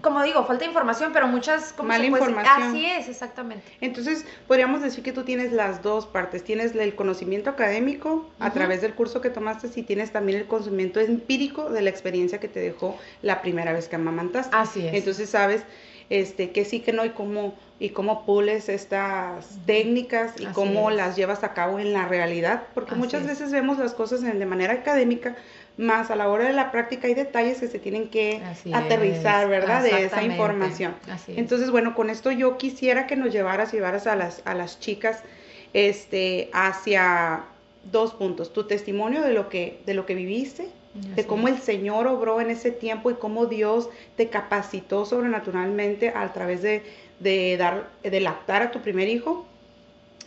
como 0.00 0.22
digo, 0.22 0.44
falta 0.44 0.64
información, 0.64 1.10
pero 1.12 1.26
muchas... 1.26 1.72
como 1.72 1.88
Mala 1.88 2.06
información. 2.06 2.62
Así 2.62 2.86
es, 2.86 3.08
exactamente. 3.08 3.64
Entonces, 3.80 4.24
podríamos 4.46 4.80
decir 4.80 5.02
que 5.02 5.12
tú 5.12 5.24
tienes 5.24 5.52
las 5.52 5.82
dos 5.82 6.06
partes. 6.06 6.44
Tienes 6.44 6.76
el 6.76 6.94
conocimiento 6.94 7.50
académico 7.50 8.28
a 8.38 8.52
través 8.52 8.82
del 8.82 8.94
curso 8.94 9.20
que 9.20 9.30
tomaste 9.30 9.68
y 9.74 9.82
tienes 9.82 10.12
también 10.12 10.38
el 10.38 10.46
conocimiento 10.46 11.00
empírico 11.00 11.70
de 11.70 11.82
la 11.82 11.90
experiencia 11.90 12.38
que 12.38 12.46
te 12.46 12.60
dejó 12.60 12.96
la 13.22 13.42
primera 13.42 13.72
vez 13.72 13.88
que 13.88 13.96
amamantaste. 13.96 14.54
Así 14.54 14.86
es. 14.86 14.94
Entonces, 14.94 15.30
sabes 15.30 15.64
este, 16.08 16.50
que 16.50 16.64
sí, 16.64 16.80
que 16.80 16.92
no, 16.92 17.04
y 17.04 17.10
cómo, 17.10 17.54
y 17.80 17.90
cómo 17.90 18.24
pules 18.24 18.68
estas 18.68 19.58
técnicas 19.66 20.34
y 20.38 20.46
cómo 20.46 20.90
las 20.90 21.16
llevas 21.16 21.42
a 21.42 21.52
cabo 21.52 21.78
en 21.78 21.92
la 21.92 22.06
realidad, 22.06 22.64
porque 22.74 22.94
muchas 22.94 23.26
veces 23.26 23.50
vemos 23.50 23.78
las 23.78 23.92
cosas 23.92 24.22
de 24.22 24.46
manera 24.46 24.74
académica, 24.74 25.36
más 25.76 26.10
a 26.10 26.16
la 26.16 26.28
hora 26.28 26.44
de 26.46 26.52
la 26.52 26.70
práctica 26.72 27.06
hay 27.06 27.14
detalles 27.14 27.60
que 27.60 27.68
se 27.68 27.78
tienen 27.78 28.08
que 28.08 28.40
aterrizar, 28.72 29.48
¿verdad? 29.48 29.82
De 29.82 30.04
esa 30.04 30.22
información. 30.22 30.94
Entonces, 31.28 31.70
bueno, 31.70 31.94
con 31.94 32.10
esto 32.10 32.32
yo 32.32 32.56
quisiera 32.56 33.06
que 33.06 33.16
nos 33.16 33.32
llevaras, 33.32 33.72
llevaras 33.72 34.06
a 34.06 34.16
las, 34.16 34.42
a 34.44 34.54
las 34.54 34.80
chicas 34.80 35.22
este, 35.74 36.48
hacia 36.52 37.44
dos 37.90 38.14
puntos. 38.14 38.52
Tu 38.52 38.64
testimonio 38.64 39.22
de 39.22 39.32
lo 39.32 39.48
que, 39.48 39.80
de 39.84 39.94
lo 39.94 40.06
que 40.06 40.14
viviste, 40.14 40.68
de 40.94 41.26
cómo 41.26 41.48
el 41.48 41.58
Señor 41.58 42.06
obró 42.06 42.40
en 42.40 42.48
ese 42.48 42.70
tiempo 42.70 43.10
y 43.10 43.14
cómo 43.14 43.44
Dios 43.44 43.90
te 44.16 44.28
capacitó 44.28 45.04
sobrenaturalmente 45.04 46.08
a 46.08 46.32
través 46.32 46.62
de, 46.62 46.82
de 47.20 47.56
dar, 47.58 47.90
de 48.02 48.20
lactar 48.20 48.62
a 48.62 48.70
tu 48.70 48.80
primer 48.80 49.08
hijo, 49.08 49.46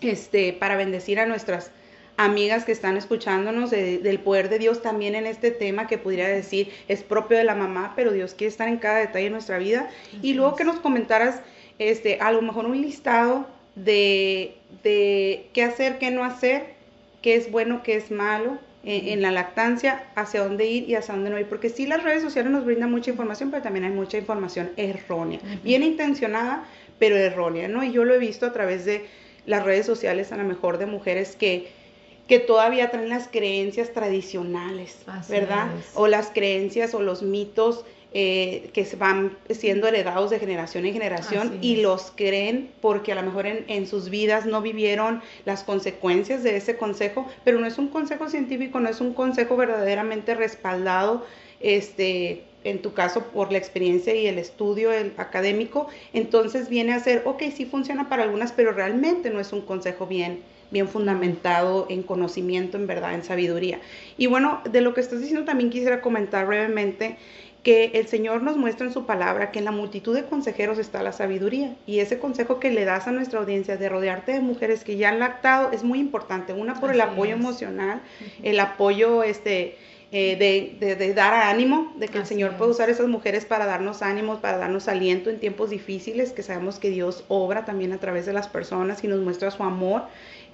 este, 0.01 0.53
para 0.53 0.75
bendecir 0.75 1.19
a 1.19 1.25
nuestras 1.25 1.71
amigas 2.19 2.65
que 2.65 2.73
están 2.73 2.97
escuchándonos 2.97 3.71
del 3.71 4.19
poder 4.19 4.49
de 4.49 4.59
Dios 4.59 4.81
también 4.81 5.15
en 5.15 5.25
este 5.25 5.51
tema 5.51 5.87
que 5.87 5.97
pudiera 5.97 6.27
decir 6.27 6.69
es 6.89 7.01
propio 7.01 7.37
de 7.37 7.45
la 7.45 7.55
mamá, 7.55 7.93
pero 7.95 8.11
Dios 8.11 8.33
quiere 8.33 8.49
estar 8.49 8.67
en 8.67 8.75
cada 8.77 8.97
detalle 8.97 9.25
de 9.25 9.29
nuestra 9.29 9.57
vida. 9.57 9.89
y 10.21 10.33
luego 10.33 10.57
que 10.57 10.65
nos 10.65 10.81
comentaras 10.81 11.41
este, 11.79 12.19
a 12.19 12.33
lo 12.33 12.41
mejor 12.41 12.65
un 12.65 12.81
listado 12.81 13.47
de, 13.75 14.57
qué 14.83 15.63
hacer, 15.63 15.97
qué 15.97 16.11
no 16.11 16.25
hacer, 16.25 16.73
qué 17.21 17.35
es 17.35 17.49
bueno, 17.49 17.83
qué 17.83 17.95
es 17.95 18.11
malo, 18.11 18.57
eh, 18.83 19.13
en, 19.13 19.21
la 19.21 19.31
lactancia, 19.31 20.03
hacia 20.15 20.43
dónde 20.43 20.65
ir 20.65 20.89
y 20.89 20.95
hacia 20.95 21.15
dónde 21.15 21.29
no 21.29 21.39
ir. 21.39 21.45
Porque 21.45 21.69
sí, 21.69 21.85
las 21.85 22.03
redes 22.03 22.21
sociales 22.21 22.51
nos 22.51 22.65
brindan 22.65 22.91
mucha 22.91 23.11
información, 23.11 23.49
pero 23.49 23.63
también 23.63 23.85
hay 23.85 23.91
mucha 23.91 24.17
información 24.17 24.71
errónea, 24.75 25.39
bien 25.63 25.83
intencionada, 25.83 26.65
pero 26.97 27.15
errónea, 27.15 27.69
¿no? 27.69 27.81
Y 27.81 27.93
yo 27.93 28.03
lo 28.03 28.13
he 28.13 28.19
visto 28.19 28.45
a 28.45 28.51
través 28.51 28.83
de 28.83 29.05
las 29.45 29.63
redes 29.63 29.85
sociales, 29.85 30.33
a 30.33 30.37
lo 30.37 30.43
mejor 30.43 30.79
de 30.79 30.85
mujeres 30.85 31.37
que 31.37 31.78
que 32.29 32.39
todavía 32.39 32.91
traen 32.91 33.09
las 33.09 33.27
creencias 33.27 33.91
tradicionales, 33.91 34.99
¿verdad? 35.27 35.67
O 35.95 36.07
las 36.07 36.29
creencias 36.29 36.93
o 36.93 37.01
los 37.01 37.23
mitos 37.23 37.83
eh, 38.13 38.69
que 38.71 38.87
van 38.97 39.35
siendo 39.49 39.87
heredados 39.87 40.29
de 40.29 40.37
generación 40.39 40.85
en 40.85 40.93
generación 40.93 41.57
y 41.61 41.77
los 41.77 42.13
creen 42.15 42.69
porque 42.81 43.11
a 43.13 43.15
lo 43.15 43.23
mejor 43.23 43.47
en, 43.47 43.65
en, 43.67 43.87
sus 43.87 44.11
vidas 44.11 44.45
no 44.45 44.61
vivieron 44.61 45.23
las 45.45 45.63
consecuencias 45.63 46.43
de 46.43 46.55
ese 46.55 46.77
consejo, 46.77 47.27
pero 47.43 47.59
no 47.59 47.65
es 47.65 47.79
un 47.79 47.87
consejo 47.87 48.29
científico, 48.29 48.79
no 48.79 48.89
es 48.89 49.01
un 49.01 49.13
consejo 49.15 49.57
verdaderamente 49.57 50.35
respaldado, 50.35 51.25
este, 51.59 52.43
en 52.63 52.81
tu 52.81 52.93
caso 52.93 53.23
por 53.25 53.51
la 53.51 53.57
experiencia 53.57 54.13
y 54.13 54.27
el 54.27 54.37
estudio 54.37 54.91
el 54.91 55.13
académico, 55.17 55.87
entonces 56.13 56.69
viene 56.69 56.93
a 56.93 56.99
ser, 56.99 57.23
ok, 57.25 57.41
sí 57.55 57.65
funciona 57.65 58.07
para 58.07 58.23
algunas, 58.23 58.51
pero 58.51 58.71
realmente 58.71 59.31
no 59.31 59.39
es 59.39 59.51
un 59.51 59.61
consejo 59.61 60.05
bien 60.05 60.43
bien 60.71 60.87
fundamentado 60.87 61.87
en 61.89 62.03
conocimiento, 62.03 62.77
en 62.77 62.87
verdad, 62.87 63.13
en 63.13 63.23
sabiduría. 63.23 63.79
Y 64.17 64.27
bueno, 64.27 64.61
de 64.69 64.81
lo 64.81 64.93
que 64.93 65.01
estás 65.01 65.19
diciendo 65.19 65.45
también 65.45 65.69
quisiera 65.69 66.01
comentar 66.01 66.45
brevemente 66.45 67.17
que 67.63 67.91
el 67.95 68.07
Señor 68.07 68.41
nos 68.41 68.55
muestra 68.55 68.87
en 68.87 68.93
su 68.93 69.05
palabra 69.05 69.51
que 69.51 69.59
en 69.59 69.65
la 69.65 69.71
multitud 69.71 70.15
de 70.15 70.23
consejeros 70.23 70.77
está 70.79 71.03
la 71.03 71.11
sabiduría. 71.11 71.75
Y 71.85 71.99
ese 71.99 72.19
consejo 72.19 72.59
que 72.59 72.71
le 72.71 72.85
das 72.85 73.07
a 73.07 73.11
nuestra 73.11 73.39
audiencia 73.39 73.75
de 73.75 73.89
rodearte 73.89 74.31
de 74.31 74.39
mujeres 74.39 74.83
que 74.83 74.95
ya 74.95 75.09
han 75.09 75.19
lactado 75.19 75.71
es 75.71 75.83
muy 75.83 75.99
importante, 75.99 76.53
una 76.53 76.79
por 76.79 76.91
el 76.91 77.01
apoyo 77.01 77.33
emocional, 77.33 78.01
el 78.43 78.59
apoyo 78.59 79.23
este 79.23 79.77
eh, 80.11 80.75
de, 80.79 81.13
dar 81.13 81.35
ánimo, 81.35 81.93
de 81.97 82.07
que 82.07 82.17
el 82.17 82.25
Señor 82.25 82.57
puede 82.57 82.71
usar 82.71 82.89
esas 82.89 83.07
mujeres 83.07 83.45
para 83.45 83.67
darnos 83.67 84.01
ánimos, 84.01 84.39
para 84.39 84.57
darnos 84.57 84.87
aliento 84.87 85.29
en 85.29 85.39
tiempos 85.39 85.69
difíciles, 85.69 86.31
que 86.31 86.41
sabemos 86.41 86.79
que 86.79 86.89
Dios 86.89 87.25
obra 87.27 87.63
también 87.63 87.93
a 87.93 87.99
través 87.99 88.25
de 88.25 88.33
las 88.33 88.47
personas 88.47 89.03
y 89.03 89.07
nos 89.07 89.19
muestra 89.19 89.51
su 89.51 89.61
amor 89.61 90.03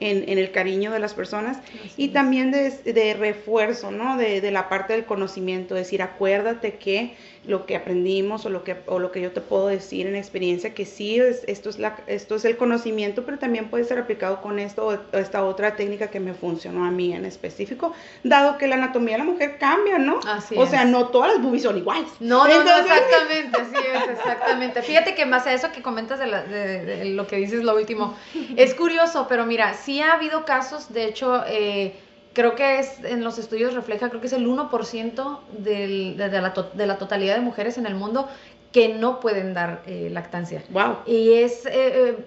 en, 0.02 0.38
el 0.38 0.52
cariño 0.52 0.92
de 0.92 1.00
las 1.00 1.13
personas. 1.13 1.57
Y 1.95 2.09
también 2.09 2.52
de, 2.52 3.16
refuerzo, 3.18 3.92
¿no? 3.92 4.18
De, 4.18 4.42
de, 4.42 4.52
la 4.52 4.68
parte 4.68 4.92
del 4.92 5.06
conocimiento, 5.06 5.74
decir, 5.74 6.02
acuérdate 6.02 6.74
que 6.74 7.16
lo 7.47 7.66
que 7.66 7.76
aprendimos 7.76 8.45
o 8.45 8.50
lo 8.50 8.64
que, 8.64 8.78
o 8.88 9.00
lo 9.00 9.12
que 9.12 9.21
yo 9.21 9.31
te 9.31 9.42
puedo 9.42 9.68
decir 9.68 10.07
en 10.07 10.16
experiencia, 10.16 10.74
que 10.74 10.85
sí, 10.85 11.19
es, 11.19 11.44
esto, 11.47 11.69
es 11.69 11.80
la, 11.80 11.97
esto 12.07 12.35
es 12.35 12.45
el 12.45 12.57
conocimiento, 12.57 13.26
pero 13.26 13.38
también 13.38 13.69
puede 13.69 13.83
ser 13.83 14.00
aplicado 14.00 14.42
con 14.42 14.59
esto 14.59 14.88
o 14.88 15.18
esta 15.18 15.44
otra 15.44 15.76
técnica 15.76 16.09
que 16.09 16.19
me 16.19 16.33
funcionó 16.33 16.85
a 16.85 16.92
mí 16.92 17.14
en 17.14 17.26
específico, 17.26 17.94
dado 18.24 18.57
que 18.57 18.68
la 18.68 18.76
anatomía 18.76 19.14
de 19.14 19.19
la 19.19 19.24
mujer 19.26 19.44
cambia, 19.54 19.97
¿no? 19.97 20.19
Así 20.28 20.56
o 20.57 20.66
sea, 20.66 20.85
no 20.85 21.07
todas 21.07 21.33
las 21.33 21.42
boobies 21.42 21.64
son 21.64 21.78
iguales. 21.78 22.09
No, 22.19 22.47
no, 22.47 22.64
no, 22.64 22.78
exactamente, 22.78 23.61
así 23.61 23.75
es, 23.75 24.09
exactamente. 24.18 24.81
Fíjate 24.81 25.16
que 25.16 25.25
más 25.25 25.47
a 25.47 25.54
eso 25.54 25.71
que 25.71 25.81
comentas 25.81 26.19
de, 26.19 26.25
de, 26.25 27.06
lo 27.06 27.28
que 27.28 27.37
dices 27.37 27.64
lo 27.64 27.75
último, 27.75 28.16
es 28.56 28.73
curioso, 28.73 29.28
pero 29.28 29.45
mira, 29.45 29.73
sí 29.73 30.02
ha 30.02 30.14
habido 30.14 30.45
casos, 30.45 30.94
de 30.94 31.06
hecho, 31.06 31.44
eh, 31.47 31.95
creo 32.35 32.54
que 32.54 32.80
es 32.80 33.04
en 33.04 33.23
los 33.23 33.40
estudios 33.40 33.73
refleja, 33.73 34.09
creo 34.09 34.21
que 34.21 34.28
es 34.28 34.33
el 34.33 34.47
1% 34.47 35.40
del, 35.57 36.18
de, 36.18 36.42
la 36.42 36.54
de, 36.73 36.85
la 36.85 36.97
totalidad 36.97 37.35
de 37.35 37.42
mujeres 37.42 37.78
en 37.78 37.87
el 37.87 37.95
mundo 37.95 38.28
que 38.71 38.90
no 38.90 39.21
pueden 39.21 39.54
dar 39.54 39.81
eh, 39.87 40.09
lactancia. 40.11 40.61
Wow. 40.69 40.97
Y 41.06 41.33
es, 41.35 41.66
eh, 41.66 41.71
eh, 41.73 42.25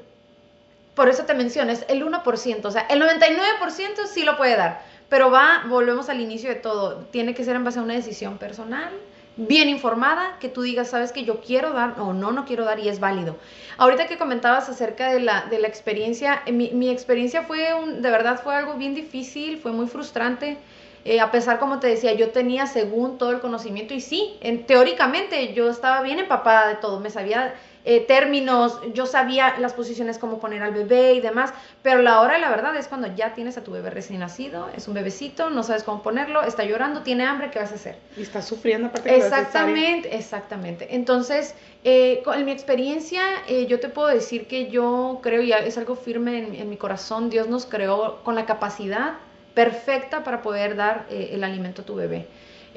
por 0.95 1.09
eso 1.09 1.25
te 1.25 1.35
menciono, 1.35 1.71
es 1.71 1.85
el 1.89 2.03
1%, 2.03 2.65
o 2.65 2.71
sea, 2.71 2.87
el 2.89 3.01
99% 3.01 4.07
sí 4.07 4.25
lo 4.25 4.37
puede 4.37 4.57
dar, 4.57 4.83
pero 5.09 5.31
va, 5.31 5.65
volvemos 5.69 6.09
al 6.09 6.21
inicio 6.21 6.51
de 6.51 6.57
todo, 6.57 7.07
tiene 7.11 7.35
que 7.35 7.45
ser 7.45 7.57
en 7.57 7.65
base 7.65 7.79
a 7.79 7.83
una 7.83 7.95
decisión 7.95 8.39
personal, 8.39 8.91
bien 9.39 9.69
informada, 9.69 10.37
que 10.41 10.49
tú 10.49 10.63
digas, 10.63 10.91
sabes 10.91 11.13
que 11.13 11.25
yo 11.25 11.41
quiero 11.41 11.73
dar 11.73 12.01
o 12.01 12.13
no, 12.13 12.33
no 12.33 12.45
quiero 12.45 12.65
dar 12.65 12.81
y 12.81 12.89
es 12.89 12.99
válido. 12.99 13.37
Ahorita 13.79 14.09
que 14.09 14.19
comentabas 14.19 14.69
acerca 14.69 15.13
de 15.13 15.21
la, 15.21 15.47
de 15.47 15.61
la 15.61 15.69
experiencia, 15.69 16.43
eh, 16.45 16.53
mi, 16.53 16.71
mi, 16.71 16.91
experiencia 16.91 17.43
fue, 17.43 17.73
un, 17.73 18.03
de 18.03 18.11
verdad 18.11 18.41
fue 18.43 18.57
algo 18.57 18.75
bien 18.75 18.95
difícil, 18.95 19.59
fue 19.59 19.71
muy 19.73 19.87
frustrante. 19.87 20.59
Eh, 21.05 21.21
a 21.21 21.31
pesar, 21.31 21.61
como 21.61 21.79
te 21.79 21.87
decía, 21.87 22.13
yo 22.15 22.31
tenía 22.31 22.67
según 22.67 23.17
todo 23.17 23.31
el 23.31 23.41
conocimiento 23.41 23.95
y 23.95 24.01
sí, 24.01 24.37
en, 24.41 24.67
teóricamente 24.67 25.55
yo 25.55 25.71
estaba 25.71 26.03
bien 26.03 26.19
empapada 26.19 26.69
de 26.69 26.75
todo, 26.75 26.99
me 26.99 27.09
sabía 27.09 27.55
eh, 27.91 28.01
términos, 28.01 28.79
yo 28.93 29.07
sabía 29.07 29.59
las 29.59 29.73
posiciones, 29.73 30.19
cómo 30.19 30.41
poner 30.41 30.63
al 30.63 30.75
bebé 30.75 31.15
y 31.15 31.23
demás, 31.23 31.55
pero 31.83 32.03
la 32.03 32.21
hora, 32.21 32.39
la 32.39 32.51
verdad, 32.51 32.77
es 32.77 32.87
cuando 32.87 33.07
ya 33.15 33.33
tienes 33.33 33.57
a 33.57 33.65
tu 33.65 33.71
bebé 33.71 33.89
recién 33.89 34.21
nacido, 34.21 34.69
es 34.77 34.89
un 34.89 34.93
bebecito, 34.93 35.49
no 35.49 35.63
sabes 35.63 35.85
cómo 35.85 36.03
ponerlo, 36.03 36.43
está 36.43 36.65
llorando, 36.65 37.01
tiene 37.03 37.25
hambre, 37.25 37.51
¿qué 37.51 37.61
vas 37.61 37.73
a 37.73 37.77
hacer? 37.77 37.97
Y 38.15 38.21
está 38.21 38.43
sufriendo 38.43 38.89
aparte 38.89 39.17
Exactamente, 39.17 40.15
exactamente. 40.15 40.95
Entonces, 40.95 41.55
eh, 41.83 42.23
en 42.27 42.45
mi 42.45 42.53
experiencia, 42.53 43.23
eh, 43.49 43.65
yo 43.65 43.81
te 43.81 43.89
puedo 43.89 44.09
decir 44.09 44.47
que 44.49 44.69
yo 44.69 45.21
creo, 45.23 45.41
y 45.41 45.53
es 45.53 45.79
algo 45.79 45.97
firme 45.97 46.61
en, 46.61 46.69
mi 46.69 46.77
corazón, 46.77 47.31
Dios 47.31 47.49
nos 47.49 47.65
creó 47.65 48.23
con 48.23 48.35
la 48.35 48.45
capacidad 48.45 49.15
perfecta 49.55 50.25
para 50.25 50.43
poder 50.43 50.77
dar 50.77 51.07
el 51.09 51.43
alimento 51.43 51.81
a 51.81 51.87
tu 51.87 51.95
bebé. 51.95 52.27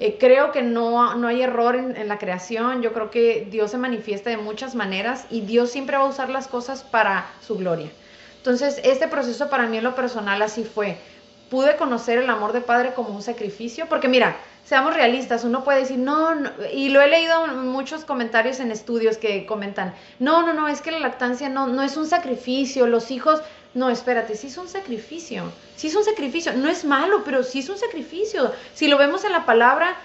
Eh, 0.03 0.17
creo 0.19 0.51
que 0.51 0.63
no, 0.63 1.13
no 1.13 1.27
hay 1.27 1.43
error 1.43 1.75
en, 1.75 2.07
la 2.07 2.17
creación, 2.17 2.81
yo 2.81 2.91
creo 2.91 3.11
que 3.11 3.47
Dios 3.51 3.69
se 3.69 3.77
manifiesta 3.77 4.31
de 4.31 4.37
muchas 4.37 4.73
maneras 4.73 5.27
y 5.29 5.41
Dios 5.41 5.69
siempre 5.69 5.95
va 5.95 6.05
a 6.05 6.07
usar 6.07 6.31
las 6.31 6.47
cosas 6.47 6.81
para 6.81 7.29
su 7.45 7.55
gloria. 7.55 7.91
Entonces, 8.37 8.81
este 8.83 9.07
proceso 9.07 9.47
para 9.51 9.67
mí 9.67 9.77
en 9.77 9.83
lo 9.83 9.93
personal 9.93 10.41
así 10.41 10.63
fue. 10.63 10.97
Pude 11.51 11.75
conocer 11.75 12.17
el 12.17 12.27
amor 12.31 12.51
de 12.51 12.61
Padre 12.61 12.95
como 12.95 13.09
un 13.09 13.21
sacrificio, 13.21 13.85
porque 13.87 14.07
mira, 14.07 14.37
seamos 14.65 14.95
realistas, 14.95 15.43
uno 15.43 15.63
puede 15.63 15.81
decir, 15.81 15.99
no, 15.99 16.33
y 16.73 16.89
lo 16.89 16.99
he 16.99 17.07
leído 17.07 17.45
muchos 17.49 18.03
comentarios 18.03 18.59
en 18.59 18.71
estudios 18.71 19.19
que 19.19 19.45
comentan, 19.45 19.93
no, 20.17 20.41
no, 20.41 20.53
no, 20.53 20.67
es 20.67 20.81
que 20.81 20.89
la 20.89 20.99
lactancia 20.99 21.47
no, 21.47 21.67
no 21.67 21.83
es 21.83 21.95
un 21.95 22.07
sacrificio, 22.07 22.87
los 22.87 23.11
hijos, 23.11 23.43
no, 23.73 23.89
espérate, 23.89 24.35
sí 24.35 24.47
es 24.47 24.57
un 24.57 24.67
sacrificio, 24.67 25.51
sí 25.77 25.87
es 25.87 25.95
un 25.95 26.03
sacrificio, 26.03 26.53
no 26.53 26.67
es 26.67 26.83
malo, 26.83 27.23
pero 27.23 27.43
sí 27.43 27.59
es 27.59 27.69
un 27.69 27.77
sacrificio. 27.77 28.51
Si 28.73 28.87
lo 28.87 28.97
vemos 28.97 29.23
en 29.23 29.31
la 29.31 29.45
palabra, 29.45 29.95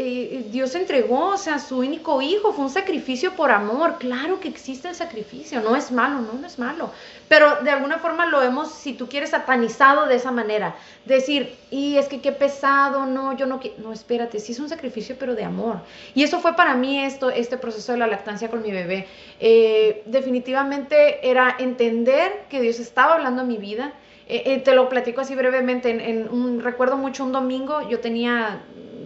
eh, 0.00 0.46
Dios 0.52 0.76
entregó, 0.76 1.30
o 1.30 1.36
sea, 1.36 1.58
su 1.58 1.78
único 1.78 2.22
hijo, 2.22 2.52
fue 2.52 2.66
un 2.66 2.70
sacrificio 2.70 3.32
por 3.34 3.50
amor. 3.50 3.98
Claro 3.98 4.38
que 4.38 4.46
existe 4.46 4.88
el 4.88 4.94
sacrificio, 4.94 5.60
no 5.60 5.74
es 5.74 5.90
malo, 5.90 6.20
no, 6.20 6.34
no 6.34 6.46
es 6.46 6.56
malo. 6.56 6.92
Pero 7.26 7.56
de 7.62 7.70
alguna 7.70 7.98
forma 7.98 8.24
lo 8.26 8.40
hemos, 8.40 8.70
si 8.70 8.92
tú 8.92 9.08
quieres, 9.08 9.30
satanizado 9.30 10.06
de 10.06 10.14
esa 10.14 10.30
manera. 10.30 10.76
Decir, 11.04 11.52
y 11.72 11.96
es 11.96 12.06
que 12.06 12.20
qué 12.20 12.30
pesado, 12.30 13.06
no, 13.06 13.36
yo 13.36 13.46
no 13.46 13.58
quiero. 13.58 13.76
No, 13.78 13.92
espérate, 13.92 14.38
sí 14.38 14.52
es 14.52 14.60
un 14.60 14.68
sacrificio, 14.68 15.16
pero 15.18 15.34
de 15.34 15.42
amor. 15.42 15.80
Y 16.14 16.22
eso 16.22 16.38
fue 16.38 16.54
para 16.54 16.74
mí 16.74 17.04
esto, 17.04 17.30
este 17.30 17.58
proceso 17.58 17.90
de 17.90 17.98
la 17.98 18.06
lactancia 18.06 18.48
con 18.50 18.62
mi 18.62 18.70
bebé. 18.70 19.08
Eh, 19.40 20.04
definitivamente 20.06 21.28
era 21.28 21.56
entender 21.58 22.44
que 22.48 22.60
Dios 22.60 22.78
estaba 22.78 23.14
hablando 23.14 23.42
a 23.42 23.44
mi 23.44 23.56
vida. 23.56 23.94
Eh, 24.30 24.60
te 24.62 24.74
lo 24.74 24.88
platico 24.88 25.22
así 25.22 25.34
brevemente. 25.34 25.90
En, 25.90 26.28
un, 26.28 26.60
recuerdo 26.60 26.96
mucho 26.98 27.24
un 27.24 27.32
domingo, 27.32 27.88
yo 27.88 27.98
tenía 27.98 28.60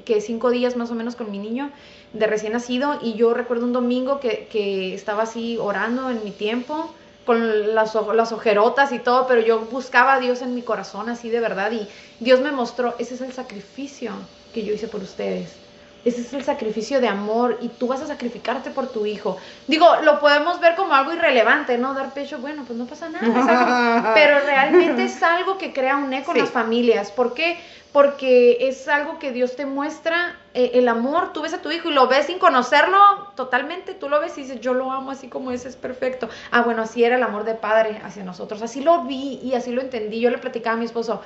que 0.05 0.21
cinco 0.21 0.51
días 0.51 0.77
más 0.77 0.91
o 0.91 0.95
menos 0.95 1.17
con 1.17 1.31
mi 1.31 1.39
niño 1.39 1.71
de 2.13 2.27
recién 2.27 2.53
nacido 2.53 2.99
y 3.03 3.15
yo 3.15 3.35
recuerdo 3.35 3.65
un 3.65 3.73
domingo 3.73 4.21
que, 4.21 4.49
que 4.51 4.95
estaba 4.95 5.23
así 5.23 5.57
orando 5.59 6.11
en 6.11 6.25
mi 6.25 6.31
tiempo 6.31 6.93
con 7.25 7.75
las, 7.75 7.95
las 7.95 8.33
ojerotas 8.33 8.93
y 8.93 8.99
todo, 8.99 9.27
pero 9.27 9.41
yo 9.41 9.61
buscaba 9.61 10.15
a 10.15 10.21
Dios 10.21 10.43
en 10.43 10.55
mi 10.55 10.63
corazón 10.63 11.09
así 11.09 11.31
de 11.31 11.41
verdad 11.41 11.73
y 11.73 11.89
Dios 12.21 12.41
me 12.41 12.53
mostró, 12.53 12.95
ese 12.99 13.15
es 13.15 13.21
el 13.21 13.33
sacrificio 13.33 14.13
que 14.53 14.65
yo 14.65 14.75
hice 14.75 14.89
por 14.89 15.03
ustedes. 15.03 15.62
Ese 16.05 16.23
es 16.23 16.33
el 16.33 16.43
sacrificio 16.43 17.01
de 17.01 17.07
amor 17.07 17.59
y 17.61 17.69
tú 17.69 17.87
vas 17.87 18.01
a 18.01 18.07
sacrificarte 18.07 18.71
por 18.71 18.89
tu 18.89 19.07
hijo. 19.07 19.37
Digo, 19.69 19.87
lo 20.03 20.19
podemos 20.19 20.59
ver 20.61 20.75
como 20.75 20.95
algo 20.95 21.13
irrelevante, 21.13 21.79
¿no? 21.79 21.95
Dar 21.95 22.13
pecho, 22.13 22.39
bueno, 22.39 22.65
pues 22.67 22.77
no 22.77 22.87
pasa 22.87 23.09
nada. 23.09 24.13
pero 24.15 24.41
realmente 24.41 25.05
es 25.05 25.23
algo 25.23 25.59
que 25.59 25.73
crea 25.73 25.97
un 25.97 26.13
eco 26.13 26.33
en 26.33 26.39
las 26.39 26.51
familias. 26.51 27.13
¿Por 27.13 27.35
qué? 27.35 27.61
Porque 27.93 28.69
es 28.69 28.89
algo 28.89 29.21
que 29.21 29.31
Dios 29.31 29.55
te 29.55 29.65
muestra 29.65 30.35
eh, 30.55 30.73
el 30.75 30.89
amor. 30.89 31.33
Tú 31.33 31.43
ves 31.43 31.55
a 31.55 31.63
tu 31.63 31.71
hijo 31.71 31.89
y 31.89 31.95
lo 31.95 32.09
ves 32.09 32.27
sin 32.27 32.41
conocerlo 32.41 32.99
totalmente. 33.37 33.95
Tú 33.95 34.09
lo 34.09 34.19
ves 34.19 34.37
y 34.39 34.43
dices, 34.43 34.61
yo 34.61 34.75
lo 34.75 34.91
amo 34.91 35.13
así 35.13 35.29
como 35.29 35.53
es, 35.53 35.67
es 35.67 35.77
perfecto. 35.77 36.29
Ah, 36.51 36.63
bueno, 36.63 36.83
así 36.83 37.05
era 37.05 37.15
el 37.15 37.23
amor 37.23 37.45
de 37.45 37.55
padre 37.55 38.01
hacia 38.05 38.25
nosotros. 38.25 38.61
Así 38.63 38.81
lo 38.81 39.05
vi 39.05 39.39
y 39.45 39.55
así 39.55 39.71
lo 39.71 39.81
entendí. 39.81 40.19
Yo 40.19 40.31
le 40.31 40.39
platicaba 40.39 40.75
a 40.75 40.79
mi 40.79 40.87
esposo, 40.87 41.23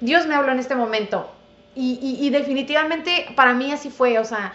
Dios 0.00 0.26
me 0.26 0.36
habló 0.36 0.52
en 0.52 0.60
este 0.60 0.76
momento 0.76 1.28
y, 1.74 2.30
definitivamente 2.30 3.28
para 3.36 3.54
mí 3.54 3.72
así 3.72 3.90
fue, 3.90 4.18
o 4.18 4.24
sea, 4.24 4.54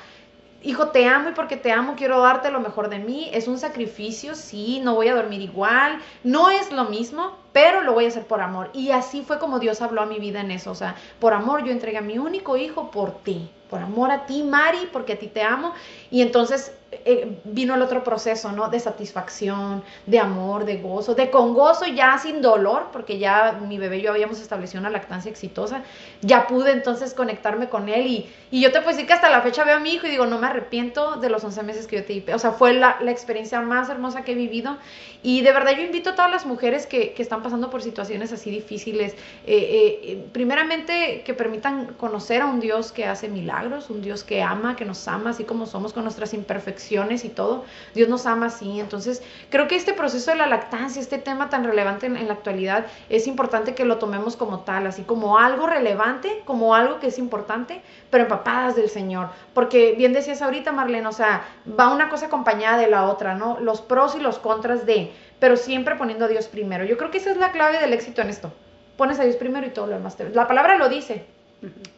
hijo, 0.66 0.90
te 0.90 1.08
amo 1.08 1.30
y 1.30 1.34
porque 1.34 1.58
te 1.58 1.72
amo 1.72 1.96
quiero 1.96 2.20
darte 2.22 2.52
lo 2.52 2.60
mejor 2.60 2.90
de 2.90 3.00
mí. 3.00 3.30
Es 3.34 3.48
un 3.48 3.58
sacrificio, 3.58 4.36
sí, 4.36 4.82
no 4.84 4.96
voy 4.96 5.08
a 5.08 5.16
dormir 5.16 5.42
igual, 5.42 6.00
no 6.24 6.50
es 6.50 6.72
lo 6.72 6.86
mismo, 6.86 7.38
pero 7.54 7.82
lo 7.82 7.94
voy 7.94 8.06
a 8.06 8.08
hacer 8.10 8.26
por 8.26 8.42
amor. 8.42 8.70
Y 8.74 8.92
así 8.92 9.22
fue 9.22 9.40
como 9.40 9.60
Dios 9.60 9.82
habló 9.82 10.02
a 10.02 10.06
mi 10.06 10.20
vida 10.20 10.42
en 10.42 10.52
eso, 10.52 10.72
o 10.72 10.76
sea, 10.76 10.96
por 11.20 11.34
amor 11.34 11.64
yo 11.64 11.72
entregué 11.72 12.00
a 12.00 12.02
mi 12.02 12.18
único 12.18 12.58
hijo 12.58 12.92
por 12.92 13.24
ti, 13.24 13.50
por 13.70 13.82
amor 13.82 14.12
a 14.12 14.26
ti, 14.26 14.44
Mari, 14.44 14.90
porque 14.92 15.14
a 15.14 15.20
ti 15.20 15.28
te 15.28 15.42
amo. 15.42 15.74
Y 16.12 16.22
entonces 16.22 16.74
eh, 16.92 17.40
vino 17.44 17.76
el 17.76 17.82
otro 17.82 18.04
proceso, 18.04 18.52
¿no? 18.52 18.70
De 18.70 18.80
satisfacción, 18.80 19.84
de 20.06 20.20
amor, 20.20 20.66
de 20.66 20.78
gozo, 20.78 21.16
de 21.16 21.30
con 21.30 21.54
gozo 21.54 21.86
ya 21.88 22.18
sin 22.18 22.42
dolor, 22.42 22.90
porque 22.92 23.18
ya 23.18 23.60
mi 23.68 23.78
bebé 23.78 23.98
y 23.98 24.02
yo 24.04 24.12
habíamos 24.12 24.40
establecido 24.40 24.80
una 24.80 24.90
lactancia 24.90 25.30
exitosa, 25.30 25.82
ya 26.22 26.48
pude 26.48 26.72
entonces 26.72 27.14
conectarme 27.14 27.70
con 27.70 27.90
él 27.90 28.08
y, 28.08 28.30
y 28.52 28.62
yo 28.62 28.72
te 28.72 28.80
puedo 28.80 28.92
decir 28.92 29.08
que 29.08 29.14
hasta 29.14 29.30
la 29.30 29.42
fecha 29.42 29.64
veo 29.64 29.78
a 29.78 29.80
mi 29.80 29.94
hijo 29.94 30.08
y 30.08 30.12
digo, 30.12 30.26
no 30.26 30.38
me 30.40 30.48
arrepiento 30.48 31.18
de 31.18 31.30
los 31.30 31.44
11 31.44 31.64
meses 31.64 31.88
que 31.88 31.98
yo 31.98 32.06
te 32.06 32.14
di, 32.14 32.26
o 32.32 32.40
sea, 32.40 32.52
fue 32.52 32.74
la, 32.74 32.98
la 33.02 33.12
experiencia 33.12 33.62
más 33.62 33.90
hermosa 33.90 34.24
que 34.24 34.34
he 34.34 34.36
vivido 34.36 34.78
y 35.24 35.42
de 35.42 35.52
verdad 35.52 35.72
yo 35.76 35.82
invito 35.82 36.12
a 36.12 36.16
todas 36.16 36.32
las 36.32 36.46
mujeres 36.46 36.86
que, 36.86 37.14
que 37.14 37.24
están 37.24 37.42
pasando 37.42 37.70
por 37.72 37.82
situaciones 37.82 38.32
así 38.32 38.52
difíciles, 38.52 39.14
eh, 39.46 40.00
eh, 40.04 40.26
primeramente 40.32 41.24
que 41.26 41.34
permitan 41.34 41.96
conocer 41.96 42.44
a 42.44 42.46
un 42.46 42.60
Dios 42.60 42.92
que 42.92 43.06
hace 43.06 43.28
milagros, 43.28 43.90
un 43.90 44.02
Dios 44.02 44.24
que 44.24 44.44
ama, 44.44 44.76
que 44.76 44.86
nos 44.86 45.08
ama 45.08 45.32
así 45.32 45.44
como 45.44 45.66
somos 45.66 45.94
con 45.94 46.04
nuestras 46.04 46.34
imperfecciones, 46.34 46.75
y 47.24 47.30
todo. 47.30 47.66
Dios 47.94 48.10
nos 48.10 48.26
ama 48.26 48.48
así. 48.48 48.80
Entonces, 48.80 49.24
creo 49.50 49.68
que 49.68 49.76
este 49.76 49.94
proceso 49.94 50.32
de 50.32 50.38
la 50.38 50.48
lactancia, 50.48 51.02
este 51.02 51.18
tema 51.18 51.50
tan 51.50 51.64
relevante 51.64 52.06
en, 52.06 52.28
la 52.28 52.34
actualidad, 52.34 52.86
es 53.10 53.28
importante 53.28 53.76
que 53.76 53.86
lo 53.86 53.98
tomemos 53.98 54.36
como 54.36 54.62
tal, 54.62 54.88
así 54.88 55.04
como 55.04 55.38
algo 55.38 55.68
relevante, 55.68 56.42
como 56.46 56.76
algo 56.76 57.00
que 57.00 57.08
es 57.08 57.18
importante, 57.18 57.82
pero 58.10 58.24
empapadas 58.24 58.76
del 58.76 58.90
Señor. 58.90 59.30
Porque 59.54 59.94
bien 59.98 60.14
decías 60.14 60.42
ahorita, 60.42 60.72
Marlene, 60.72 61.08
o 61.08 61.12
sea, 61.12 61.46
va 61.68 61.94
una 61.94 62.10
cosa 62.10 62.28
acompañada 62.28 62.78
de 62.78 62.88
la 62.88 63.06
otra, 63.10 63.36
¿no? 63.36 63.60
Los 63.60 63.82
pros 63.82 64.16
y 64.16 64.20
los 64.20 64.40
contras 64.40 64.86
de, 64.86 65.12
pero 65.40 65.58
siempre 65.58 65.96
poniendo 65.96 66.26
a 66.26 66.28
Dios 66.28 66.48
primero. 66.48 66.86
Yo 66.86 66.98
creo 66.98 67.12
que 67.12 67.18
esa 67.18 67.32
es 67.32 67.38
la 67.38 67.52
clave 67.52 67.80
del 67.80 67.94
éxito 67.94 68.22
en 68.22 68.30
esto. 68.30 68.52
Pones 68.98 69.20
a 69.20 69.24
Dios 69.24 69.36
primero 69.36 69.68
y 69.68 69.72
todo 69.72 69.88
lo 69.88 69.94
demás. 69.94 70.18
La 70.34 70.48
palabra 70.48 70.78
lo 70.78 70.88
dice, 70.88 71.26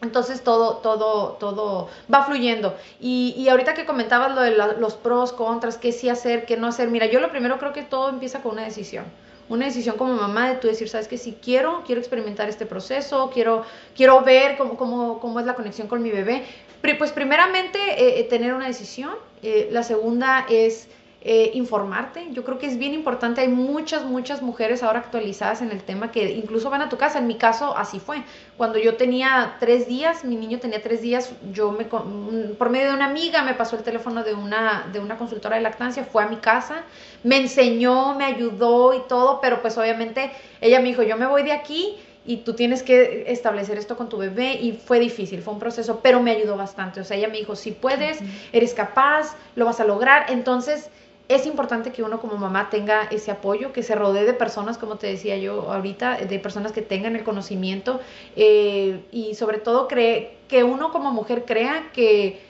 entonces 0.01 0.43
todo, 0.43 0.77
todo, 0.77 1.37
todo 1.39 1.89
va 2.13 2.25
fluyendo. 2.25 2.75
Y, 2.99 3.33
y 3.37 3.49
ahorita 3.49 3.73
que 3.73 3.85
comentabas 3.85 4.33
lo 4.33 4.41
de 4.41 4.51
los 4.51 4.95
pros, 4.95 5.33
contras, 5.33 5.77
qué 5.77 5.91
sí 5.91 6.09
hacer, 6.09 6.45
qué 6.45 6.57
no 6.57 6.67
hacer, 6.67 6.89
mira, 6.89 7.05
yo 7.05 7.19
lo 7.19 7.29
primero 7.31 7.57
creo 7.59 7.73
que 7.73 7.83
todo 7.83 8.09
empieza 8.09 8.41
con 8.41 8.53
una 8.53 8.63
decisión. 8.63 9.05
Una 9.49 9.65
decisión 9.65 9.95
como 9.95 10.13
mamá 10.13 10.49
de 10.49 10.55
tú 10.55 10.67
decir, 10.67 10.89
sabes 10.89 11.07
que 11.07 11.17
si 11.17 11.33
quiero, 11.33 11.83
quiero 11.85 12.01
experimentar 12.01 12.49
este 12.49 12.65
proceso, 12.65 13.29
quiero, 13.33 13.63
quiero 13.95 14.21
ver 14.21 14.57
cómo, 14.57 14.75
cómo, 14.75 15.19
cómo 15.19 15.39
es 15.39 15.45
la 15.45 15.55
conexión 15.55 15.87
con 15.87 16.03
mi 16.03 16.11
bebé. 16.11 16.43
Pues 16.97 17.11
primeramente 17.11 17.79
eh, 17.79 18.19
eh, 18.19 18.23
tener 18.25 18.53
una 18.53 18.67
decisión. 18.67 19.11
Eh, 19.41 19.69
la 19.71 19.83
segunda 19.83 20.45
es 20.49 20.87
eh, 21.29 21.51
informarte. 21.55 22.29
Yo 22.31 22.45
creo 22.45 22.57
que 22.57 22.67
es 22.67 22.77
bien 22.77 22.93
importante. 22.93 23.41
Hay 23.41 23.49
muchas, 23.49 24.05
muchas 24.05 24.41
mujeres 24.41 24.81
ahora 24.81 24.99
actualizadas 24.99 25.61
en 25.61 25.71
el 25.71 25.83
tema 25.83 26.09
que 26.09 26.31
incluso 26.31 26.69
van 26.69 26.81
a 26.81 26.87
tu 26.87 26.95
casa. 26.95 27.19
En 27.19 27.27
mi 27.27 27.35
caso, 27.35 27.75
así 27.75 27.99
fue. 27.99 28.23
Cuando 28.55 28.79
yo 28.79 28.95
tenía 28.95 29.57
tres 29.59 29.89
días, 29.89 30.23
mi 30.23 30.37
niño 30.37 30.59
tenía 30.59 30.81
tres 30.81 31.01
días, 31.01 31.33
yo 31.51 31.73
me, 31.73 31.83
por 31.83 32.69
medio 32.69 32.87
de 32.87 32.93
una 32.93 33.07
amiga 33.07 33.43
me 33.43 33.55
pasó 33.55 33.75
el 33.75 33.83
teléfono 33.83 34.23
de 34.23 34.35
una, 34.35 34.87
de 34.93 35.01
una 35.01 35.17
consultora 35.17 35.57
de 35.57 35.63
lactancia, 35.63 36.05
fue 36.05 36.23
a 36.23 36.27
mi 36.27 36.37
casa, 36.37 36.83
me 37.25 37.35
enseñó, 37.35 38.15
me 38.15 38.23
ayudó 38.23 38.93
y 38.93 39.01
todo, 39.09 39.41
pero 39.41 39.61
pues 39.61 39.77
obviamente 39.77 40.31
ella 40.61 40.79
me 40.79 40.85
dijo, 40.85 41.03
yo 41.03 41.17
me 41.17 41.25
voy 41.25 41.43
de 41.43 41.51
aquí 41.51 41.97
y 42.25 42.37
tú 42.37 42.53
tienes 42.53 42.83
que 42.83 43.25
establecer 43.27 43.77
esto 43.77 43.97
con 43.97 44.07
tu 44.07 44.17
bebé 44.17 44.53
y 44.53 44.71
fue 44.71 44.99
difícil, 44.99 45.41
fue 45.41 45.53
un 45.53 45.59
proceso, 45.59 45.99
pero 46.01 46.21
me 46.21 46.31
ayudó 46.31 46.55
bastante. 46.55 47.01
O 47.01 47.03
sea, 47.03 47.17
ella 47.17 47.27
me 47.27 47.37
dijo, 47.37 47.57
si 47.57 47.71
puedes, 47.71 48.19
eres 48.53 48.73
capaz, 48.73 49.35
lo 49.55 49.65
vas 49.65 49.81
a 49.81 49.83
lograr. 49.83 50.27
Entonces, 50.29 50.89
es 51.29 51.45
importante 51.45 51.91
que 51.91 52.03
uno 52.03 52.19
como 52.19 52.37
mamá 52.37 52.69
tenga 52.69 53.03
ese 53.11 53.31
apoyo, 53.31 53.73
que 53.73 53.83
se 53.83 53.95
rodee 53.95 54.25
de 54.25 54.33
personas, 54.33 54.77
como 54.77 54.97
te 54.97 55.07
decía 55.07 55.37
yo 55.37 55.71
ahorita, 55.71 56.17
de 56.17 56.39
personas 56.39 56.71
que 56.71 56.81
tengan 56.81 57.15
el 57.15 57.23
conocimiento 57.23 57.99
eh, 58.35 59.03
y 59.11 59.35
sobre 59.35 59.57
todo 59.57 59.87
cree, 59.87 60.37
que 60.47 60.63
uno 60.63 60.91
como 60.91 61.11
mujer 61.11 61.43
crea 61.45 61.89
que, 61.93 62.41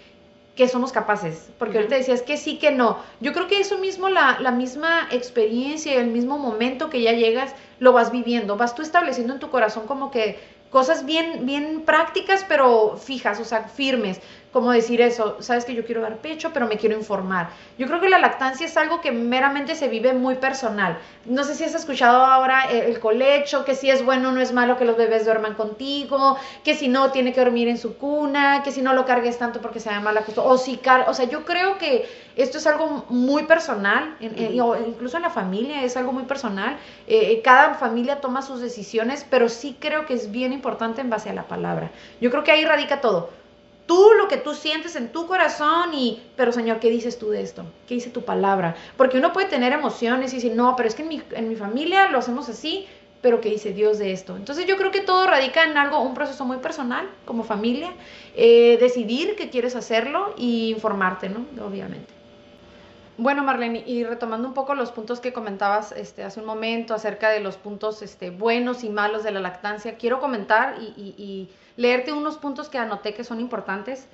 que 0.56 0.68
somos 0.68 0.92
capaces, 0.92 1.50
porque 1.58 1.78
ahorita 1.78 1.96
decías 1.96 2.22
que 2.22 2.38
sí, 2.38 2.60
que 2.60 2.70
no. 2.70 3.00
Yo 3.20 3.34
creo 3.34 3.48
que 3.48 3.60
eso 3.60 3.80
mismo, 3.80 4.10
la, 4.10 4.38
la 4.42 4.52
misma 4.52 5.08
experiencia 5.12 5.96
y 5.96 5.98
el 5.98 6.08
mismo 6.08 6.38
momento 6.38 6.92
que 6.92 7.02
ya 7.02 7.14
llegas, 7.14 7.56
lo 7.80 7.94
vas 7.94 8.12
viviendo, 8.12 8.58
vas 8.58 8.76
tú 8.76 8.84
estableciendo 8.84 9.34
en 9.34 9.40
tu 9.40 9.50
corazón 9.50 9.88
como 9.88 10.12
que 10.12 10.38
cosas 10.70 11.06
bien, 11.06 11.46
bien 11.46 11.82
prácticas, 11.86 12.46
pero 12.48 12.98
fijas, 12.98 13.40
o 13.40 13.46
sea, 13.46 13.64
firmes 13.64 14.20
como 14.52 14.72
decir 14.72 15.02
eso, 15.02 15.38
sabes 15.42 15.66
que 15.66 15.76
yo 15.76 15.86
quiero 15.86 16.02
dar 16.02 16.18
pecho, 16.18 16.52
pero 16.54 16.68
me 16.68 16.78
quiero 16.78 16.96
informar. 16.96 17.50
Yo 17.78 17.86
creo 17.86 18.00
que 18.00 18.10
la 18.10 18.18
lactancia 18.18 18.66
es 18.66 18.78
algo 18.78 19.02
que 19.02 19.12
meramente 19.12 19.76
se 19.76 19.88
vive 19.90 20.14
muy 20.14 20.36
personal. 20.36 20.98
No 21.26 21.44
sé 21.44 21.54
si 21.54 21.66
has 21.66 21.76
escuchado 21.76 22.24
ahora 22.24 22.64
el, 22.72 23.00
colecho, 23.00 23.66
que 23.66 23.76
si 23.76 23.90
es 23.90 24.04
bueno 24.06 24.30
o 24.30 24.32
no 24.32 24.42
es 24.42 24.54
malo 24.54 24.78
que 24.78 24.86
los 24.86 24.98
bebés 24.98 25.26
duerman 25.26 25.54
contigo, 25.54 26.38
que 26.64 26.76
si 26.76 26.88
no 26.88 27.12
tiene 27.12 27.34
que 27.34 27.42
dormir 27.42 27.68
en 27.68 27.78
su 27.78 27.98
cuna, 27.98 28.64
que 28.64 28.72
si 28.72 28.82
no 28.82 28.94
lo 28.94 29.06
cargues 29.06 29.38
tanto 29.38 29.62
porque 29.62 29.80
se 29.80 29.90
llama 29.90 30.14
la 30.14 30.24
o 30.38 30.58
si 30.58 30.80
o 31.08 31.14
sea, 31.14 31.26
yo 31.26 31.44
creo 31.44 31.78
que 31.78 32.08
esto 32.38 32.58
es 32.58 32.68
algo 32.68 33.06
muy 33.10 33.44
personal, 33.44 34.16
incluso 34.20 35.18
en 35.18 35.24
la 35.24 35.30
familia 35.30 35.84
es 35.84 35.98
algo 35.98 36.14
muy 36.14 36.24
personal. 36.24 36.78
Eh, 37.08 37.32
eh, 37.32 37.42
cada 37.44 37.74
familia 37.74 38.22
toma 38.22 38.42
sus 38.42 38.62
decisiones, 38.62 39.26
pero 39.30 39.50
sí 39.50 39.76
creo 39.80 40.06
que 40.06 40.14
es 40.14 40.32
bien 40.32 40.54
importante 40.54 41.02
en 41.02 41.10
base 41.10 41.30
a 41.30 41.34
la 41.34 41.44
palabra. 41.44 41.92
Yo 42.22 42.32
creo 42.32 42.44
que 42.44 42.52
ahí 42.52 42.64
radica 42.64 43.02
todo 43.02 43.30
tú 43.88 44.12
lo 44.18 44.28
que 44.28 44.38
tú 44.38 44.54
sientes 44.54 44.96
en 44.96 45.12
tu 45.12 45.26
corazón 45.26 45.94
y, 45.94 46.22
pero 46.36 46.52
Señor, 46.52 46.80
¿qué 46.80 46.90
dices 46.92 47.18
tú 47.18 47.30
de 47.30 47.42
esto? 47.42 47.66
¿Qué 47.88 47.96
dice 47.96 48.12
tu 48.12 48.22
palabra? 48.24 48.76
Porque 48.98 49.18
uno 49.18 49.34
puede 49.34 49.48
tener 49.48 49.74
emociones 49.74 50.32
y 50.34 50.36
decir, 50.36 50.54
no, 50.56 50.76
pero 50.76 50.88
es 50.88 50.94
que 50.94 51.02
en 51.02 51.08
mi, 51.08 51.22
en 51.32 51.50
mi 51.50 51.56
familia 51.56 52.10
lo 52.10 52.20
hacemos 52.20 52.50
así, 52.50 52.86
pero 53.22 53.42
¿qué 53.42 53.50
dice 53.50 53.74
Dios 53.74 53.98
de 53.98 54.12
esto? 54.12 54.36
Entonces 54.36 54.68
yo 54.68 54.78
creo 54.78 54.92
que 54.92 55.02
todo 55.02 55.26
radica 55.26 55.64
en 55.64 55.78
algo, 55.78 56.00
un 56.02 56.14
proceso 56.14 56.46
muy 56.46 56.58
personal 56.58 57.10
como 57.26 57.44
familia, 57.44 57.92
eh, 58.36 58.78
decidir 58.80 59.36
que 59.36 59.50
quieres 59.50 59.76
hacerlo 59.76 60.36
y 60.38 60.70
informarte, 60.70 61.30
¿no? 61.30 61.46
Obviamente. 61.66 62.17
Bueno, 63.20 63.44
Marlene, 63.44 63.84
y 63.86 64.04
retomando 64.04 64.48
un 64.48 64.54
poco 64.54 64.76
los 64.76 64.92
puntos 64.92 65.20
que 65.20 65.34
comentabas 65.34 65.92
este, 65.92 66.24
hace 66.24 66.40
un 66.40 66.46
momento 66.46 66.94
acerca 66.94 67.30
de 67.30 67.40
los 67.40 67.58
puntos 67.58 68.04
este, 68.04 68.30
buenos 68.30 68.84
y 68.84 68.90
malos 68.90 69.24
de 69.24 69.32
la 69.32 69.40
lactancia, 69.40 69.98
quiero 69.98 70.20
comentar 70.20 70.78
y 70.80 71.50
leerte 71.78 72.12
unos 72.12 72.38
puntos 72.38 72.70
que 72.70 72.78
anoté 72.78 73.16
que 73.16 73.24
son 73.24 73.40
importantes. 73.40 74.08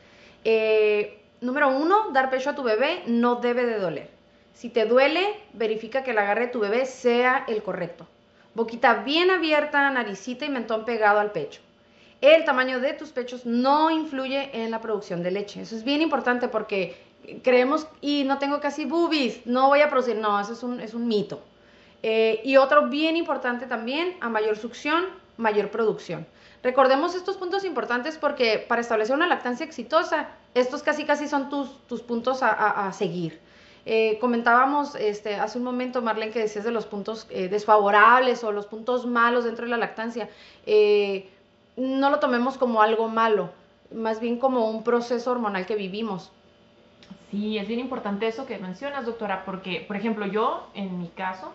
Eh, 0.46 1.20
número 1.42 1.70
uno, 1.70 2.12
dar 2.12 2.30
pecho 2.30 2.52
a 2.52 2.56
tu 2.56 2.64
bebé 2.64 3.04
no 3.08 3.36
debe 3.36 3.66
de 3.66 3.80
doler. 3.80 4.10
Si 4.54 4.70
te 4.70 4.86
duele, 4.86 5.34
verifica 5.54 6.04
que 6.04 6.12
el 6.12 6.18
agarre 6.18 6.46
de 6.46 6.52
tu 6.52 6.60
bebé 6.60 6.86
sea 6.86 7.44
el 7.48 7.64
correcto. 7.64 8.08
Boquita 8.54 9.04
bien 9.04 9.32
abierta, 9.32 9.90
naricita 9.90 10.46
y 10.46 10.50
mentón 10.50 10.86
pegado 10.86 11.20
al 11.20 11.32
pecho. 11.32 11.62
El 12.22 12.46
tamaño 12.46 12.80
de 12.80 12.94
tus 12.94 13.10
pechos 13.10 13.46
no 13.46 13.90
influye 13.90 14.50
en 14.54 14.72
la 14.72 14.80
producción 14.80 15.24
de 15.24 15.32
leche. 15.32 15.62
Eso 15.62 15.76
es 15.76 15.84
bien 15.84 16.02
importante 16.02 16.48
porque 16.48 16.96
creemos, 17.44 17.88
y 18.02 18.24
no 18.26 18.38
tengo 18.40 18.60
casi 18.60 18.86
boobies, 18.86 19.46
no 19.46 19.68
voy 19.68 19.82
a 19.82 19.90
producir. 19.90 20.16
No, 20.16 20.40
eso 20.40 20.54
es 20.54 20.64
un, 20.64 20.80
es 20.80 20.94
un 20.94 21.08
mito. 21.08 21.42
Eh, 22.02 22.42
y 22.44 22.58
otro 22.58 22.90
bien 22.90 23.16
importante 23.16 23.66
también, 23.66 24.18
a 24.20 24.30
mayor 24.30 24.58
succión, 24.58 25.06
mayor 25.38 25.70
producción. 25.70 26.28
Recordemos 26.62 27.16
estos 27.16 27.38
puntos 27.38 27.66
importantes 27.66 28.18
porque 28.18 28.64
para 28.68 28.82
establecer 28.82 29.16
una 29.16 29.28
lactancia 29.28 29.66
exitosa, 29.66 30.30
estos 30.54 30.84
casi 30.84 31.06
casi 31.06 31.28
son 31.28 31.50
tus, 31.50 31.78
tus 31.88 32.02
puntos 32.02 32.40
a, 32.42 32.92
seguir. 32.94 33.40
Eh, 33.86 34.18
comentábamos 34.22 34.96
este, 34.96 35.36
hace 35.36 35.58
un 35.58 35.66
momento, 35.66 36.02
Marlene, 36.02 36.32
que 36.32 36.40
decías 36.40 36.64
de 36.64 36.72
los 36.72 36.86
puntos 36.86 37.28
eh, 37.30 37.50
desfavorables 37.50 38.44
o 38.44 38.52
los 38.52 38.66
puntos 38.66 39.06
malos 39.06 39.44
dentro 39.44 39.66
de 39.66 39.72
la 39.72 39.78
lactancia. 39.78 40.30
No 41.76 42.10
lo 42.10 42.20
tomemos 42.20 42.58
como 42.58 42.82
algo 42.82 43.08
malo, 43.08 43.50
más 43.92 44.20
bien 44.20 44.38
como 44.38 44.70
un 44.70 44.84
proceso 44.84 45.32
hormonal 45.32 45.66
que 45.66 45.76
vivimos. 45.76 46.32
Sí, 47.34 47.58
es 47.58 47.68
bien 47.68 47.80
importante 47.80 48.28
eso 48.28 48.46
que 48.46 48.60
mencionas, 48.60 49.08
doctora, 49.08 49.44
porque, 49.44 49.84
por 49.88 49.96
ejemplo, 49.96 50.28
yo, 50.28 50.68
en 50.76 51.00
mi 51.00 51.08
caso, 51.08 51.52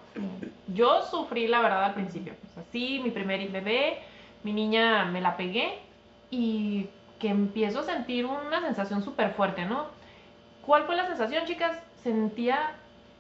yo 0.75 1.03
sufrí 1.05 1.47
la 1.47 1.61
verdad 1.61 1.85
al 1.85 1.95
principio. 1.95 2.33
O 2.51 2.55
sea, 2.55 2.65
sí, 2.73 3.01
mi 3.01 3.13
primer 3.13 3.49
bebé, 3.49 4.01
mi 4.43 4.53
niña 4.53 5.05
me 5.05 5.21
la 5.21 5.37
pegué 5.37 5.79
y 6.33 6.89
que 7.21 7.29
empiezo 7.29 7.79
a 7.79 7.83
sentir 7.85 8.27
una 8.27 8.61
sensación 8.61 9.05
súper 9.05 9.35
fuerte, 9.35 9.67
¿no? 9.67 9.87
¿Cuál 10.67 10.83
fue 10.83 10.97
la 10.97 11.07
sensación, 11.07 11.45
chicas? 11.45 11.81
Sentía, 12.03 12.73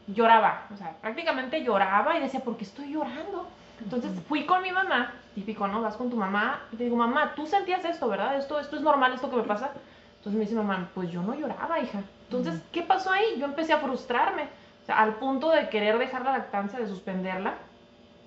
lloraba, 0.08 0.66
o 0.74 0.76
sea, 0.76 0.96
prácticamente 1.00 1.62
lloraba 1.62 2.16
y 2.16 2.20
decía, 2.22 2.40
¿por 2.40 2.56
qué 2.56 2.64
estoy 2.64 2.90
llorando? 2.92 3.46
Entonces 3.80 4.10
fui 4.26 4.46
con 4.46 4.62
mi 4.62 4.72
mamá, 4.72 5.14
típico, 5.36 5.68
¿no? 5.68 5.80
Vas 5.80 5.96
con 5.96 6.10
tu 6.10 6.16
mamá 6.16 6.62
y 6.72 6.76
te 6.76 6.82
digo, 6.82 6.96
mamá, 6.96 7.34
tú 7.36 7.46
sentías 7.46 7.84
esto, 7.84 8.08
¿verdad? 8.08 8.36
Esto, 8.36 8.58
esto 8.58 8.74
es 8.74 8.82
normal, 8.82 9.12
esto 9.12 9.30
que 9.30 9.36
me 9.36 9.44
pasa. 9.44 9.70
Entonces 10.16 10.32
me 10.36 10.40
dice 10.40 10.56
mamá, 10.56 10.88
pues 10.92 11.08
yo 11.12 11.22
no 11.22 11.36
lloraba, 11.36 11.78
hija. 11.78 12.02
Entonces, 12.30 12.60
¿qué 12.72 12.82
pasó 12.82 13.10
ahí? 13.10 13.24
Yo 13.38 13.46
empecé 13.46 13.72
a 13.72 13.78
frustrarme, 13.78 14.42
o 14.82 14.86
sea, 14.86 14.98
al 14.98 15.14
punto 15.14 15.50
de 15.50 15.70
querer 15.70 15.98
dejar 15.98 16.24
la 16.24 16.32
lactancia, 16.32 16.78
de 16.78 16.86
suspenderla, 16.86 17.54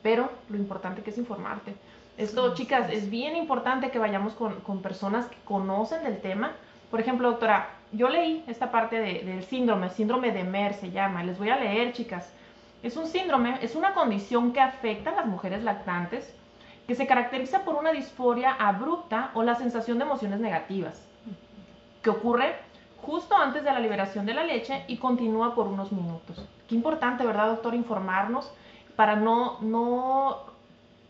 pero 0.01 0.31
lo 0.50 0.58
importante 0.58 1.03
que 1.03 1.12
es 1.12 1.20
informarte. 1.20 1.75
Esto, 2.17 2.55
chicas, 2.55 2.89
es 2.91 3.12
bien 3.12 3.36
importante 3.36 3.91
que 3.91 4.00
vayamos 4.00 4.34
con, 4.34 4.81
personas 4.81 5.27
que 5.27 5.38
conocen 5.46 6.03
del 6.03 6.20
tema. 6.20 6.53
Por 6.89 7.00
ejemplo, 7.00 7.29
doctora, 7.29 7.70
yo 7.91 8.10
leí 8.10 8.43
esta 8.48 8.72
parte 8.72 9.00
del 9.00 9.43
síndrome, 9.43 9.89
síndrome 9.89 10.31
de 10.31 10.43
MER 10.43 10.74
se 10.74 10.89
llama. 10.89 11.24
Les 11.24 11.38
voy 11.38 11.50
a 11.50 11.58
leer, 11.58 11.93
chicas. 11.93 12.34
Es 12.81 12.98
un 12.98 13.05
síndrome, 13.05 13.60
es 13.62 13.75
una 13.75 13.93
condición 13.93 14.51
que 14.51 14.62
afecta 14.62 15.12
a 15.12 15.15
las 15.15 15.25
mujeres 15.27 15.63
lactantes, 15.63 16.34
que 16.88 16.96
se 16.96 17.05
caracteriza 17.05 17.63
por 17.63 17.75
una 17.75 17.91
disforia 17.91 18.53
abrupta 18.53 19.29
o 19.36 19.43
la 19.43 19.53
sensación 19.53 20.00
de 20.00 20.05
emociones 20.05 20.39
negativas, 20.39 21.08
que 22.02 22.10
ocurre 22.10 22.56
justo 23.03 23.35
antes 23.35 23.63
de 23.63 23.71
la 23.71 23.79
liberación 23.79 24.25
de 24.25 24.33
la 24.33 24.43
leche 24.43 24.83
y 24.87 24.97
continúa 24.97 25.55
por 25.55 25.67
unos 25.67 25.91
minutos. 25.91 26.45
Qué 26.67 26.75
importante, 26.75 27.25
¿verdad, 27.25 27.47
doctor? 27.47 27.73
Informarnos 27.73 28.51
para 28.95 29.15
no, 29.15 29.59
no 29.61 30.45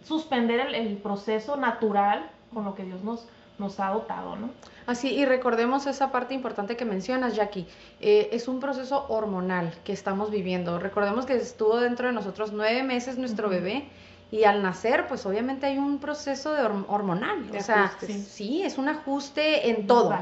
suspender 0.03 0.59
el, 0.73 0.97
proceso 0.97 1.57
natural 1.57 2.29
con 2.53 2.65
lo 2.65 2.75
que 2.75 2.83
Dios 2.83 3.03
nos, 3.03 3.27
nos 3.59 3.79
ha 3.79 3.89
dotado, 3.89 4.35
¿no? 4.35 4.49
Así, 4.87 5.13
y 5.13 5.25
recordemos 5.25 5.85
esa 5.87 6.11
parte 6.11 6.33
importante 6.33 6.75
que 6.75 6.85
mencionas, 6.85 7.35
Jackie. 7.35 7.67
Eh, 7.99 8.29
es 8.31 8.47
un 8.47 8.59
proceso 8.59 9.05
hormonal 9.09 9.73
que 9.83 9.93
estamos 9.93 10.31
viviendo. 10.31 10.79
Recordemos 10.79 11.25
que 11.25 11.35
estuvo 11.35 11.79
dentro 11.79 12.07
de 12.07 12.13
nosotros 12.13 12.51
nueve 12.51 12.83
meses 12.83 13.17
nuestro 13.17 13.49
bebé 13.49 13.87
y 14.31 14.45
al 14.45 14.63
nacer, 14.63 15.07
pues 15.07 15.25
obviamente 15.25 15.65
hay 15.65 15.77
un 15.77 15.99
proceso 15.99 16.53
de 16.53 16.63
hormonal. 16.63 17.51
o 17.53 17.61
sea, 17.61 17.91
sí. 17.99 18.63
es 18.63 18.77
un 18.77 18.87
ajuste 18.87 19.69
en 19.69 19.87
todo. 19.87 20.15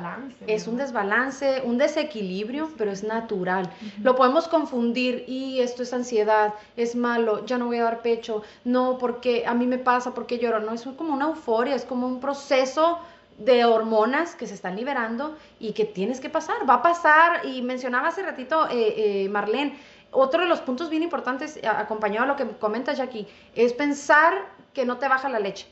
es 0.47 0.67
un 0.67 0.77
desbalance, 0.77 1.61
un 1.63 1.77
desequilibrio, 1.77 2.71
pero 2.75 2.91
es 2.91 3.03
natural. 3.03 3.69
Lo 4.01 4.15
podemos 4.15 4.47
confundir 4.47 5.25
y 5.27 5.59
esto 5.59 5.83
es 5.83 5.93
ansiedad, 5.93 6.55
es 6.75 6.95
malo, 6.95 7.45
ya 7.45 7.59
no 7.59 7.67
voy 7.67 7.77
a 7.77 7.83
dar 7.83 8.01
pecho, 8.01 8.41
no, 8.63 8.97
porque 8.97 9.45
a 9.45 9.53
mí 9.53 9.67
me 9.67 9.77
pasa, 9.77 10.15
porque 10.15 10.39
lloro. 10.39 10.59
No, 10.59 10.73
es 10.73 10.81
como 10.97 11.13
una 11.13 11.27
euforia, 11.27 11.75
es 11.75 11.85
como 11.85 12.07
un 12.07 12.19
proceso 12.19 12.99
de 13.37 13.63
hormonas 13.63 14.35
que 14.35 14.47
se 14.47 14.53
están 14.53 14.75
liberando 14.75 15.37
y 15.59 15.71
que 15.71 15.85
tienes 15.85 16.19
que 16.19 16.29
pasar, 16.29 16.69
va 16.69 16.75
a 16.75 16.81
pasar. 16.81 17.45
Y 17.45 17.61
mencionaba 17.61 18.09
hace 18.09 18.23
ratito 18.23 18.67
eh, 18.69 19.23
eh, 19.25 19.29
Marlene, 19.29 19.77
otro 20.11 20.41
de 20.41 20.47
los 20.47 20.61
puntos 20.61 20.89
bien 20.89 21.03
importantes, 21.03 21.59
acompañado 21.63 22.23
a 22.23 22.27
lo 22.27 22.35
que 22.35 22.47
comenta 22.57 22.93
Jackie, 22.93 23.27
es 23.55 23.73
pensar 23.73 24.33
que 24.73 24.85
no 24.85 24.97
te 24.97 25.07
baja 25.07 25.29
la 25.29 25.39
leche. 25.39 25.67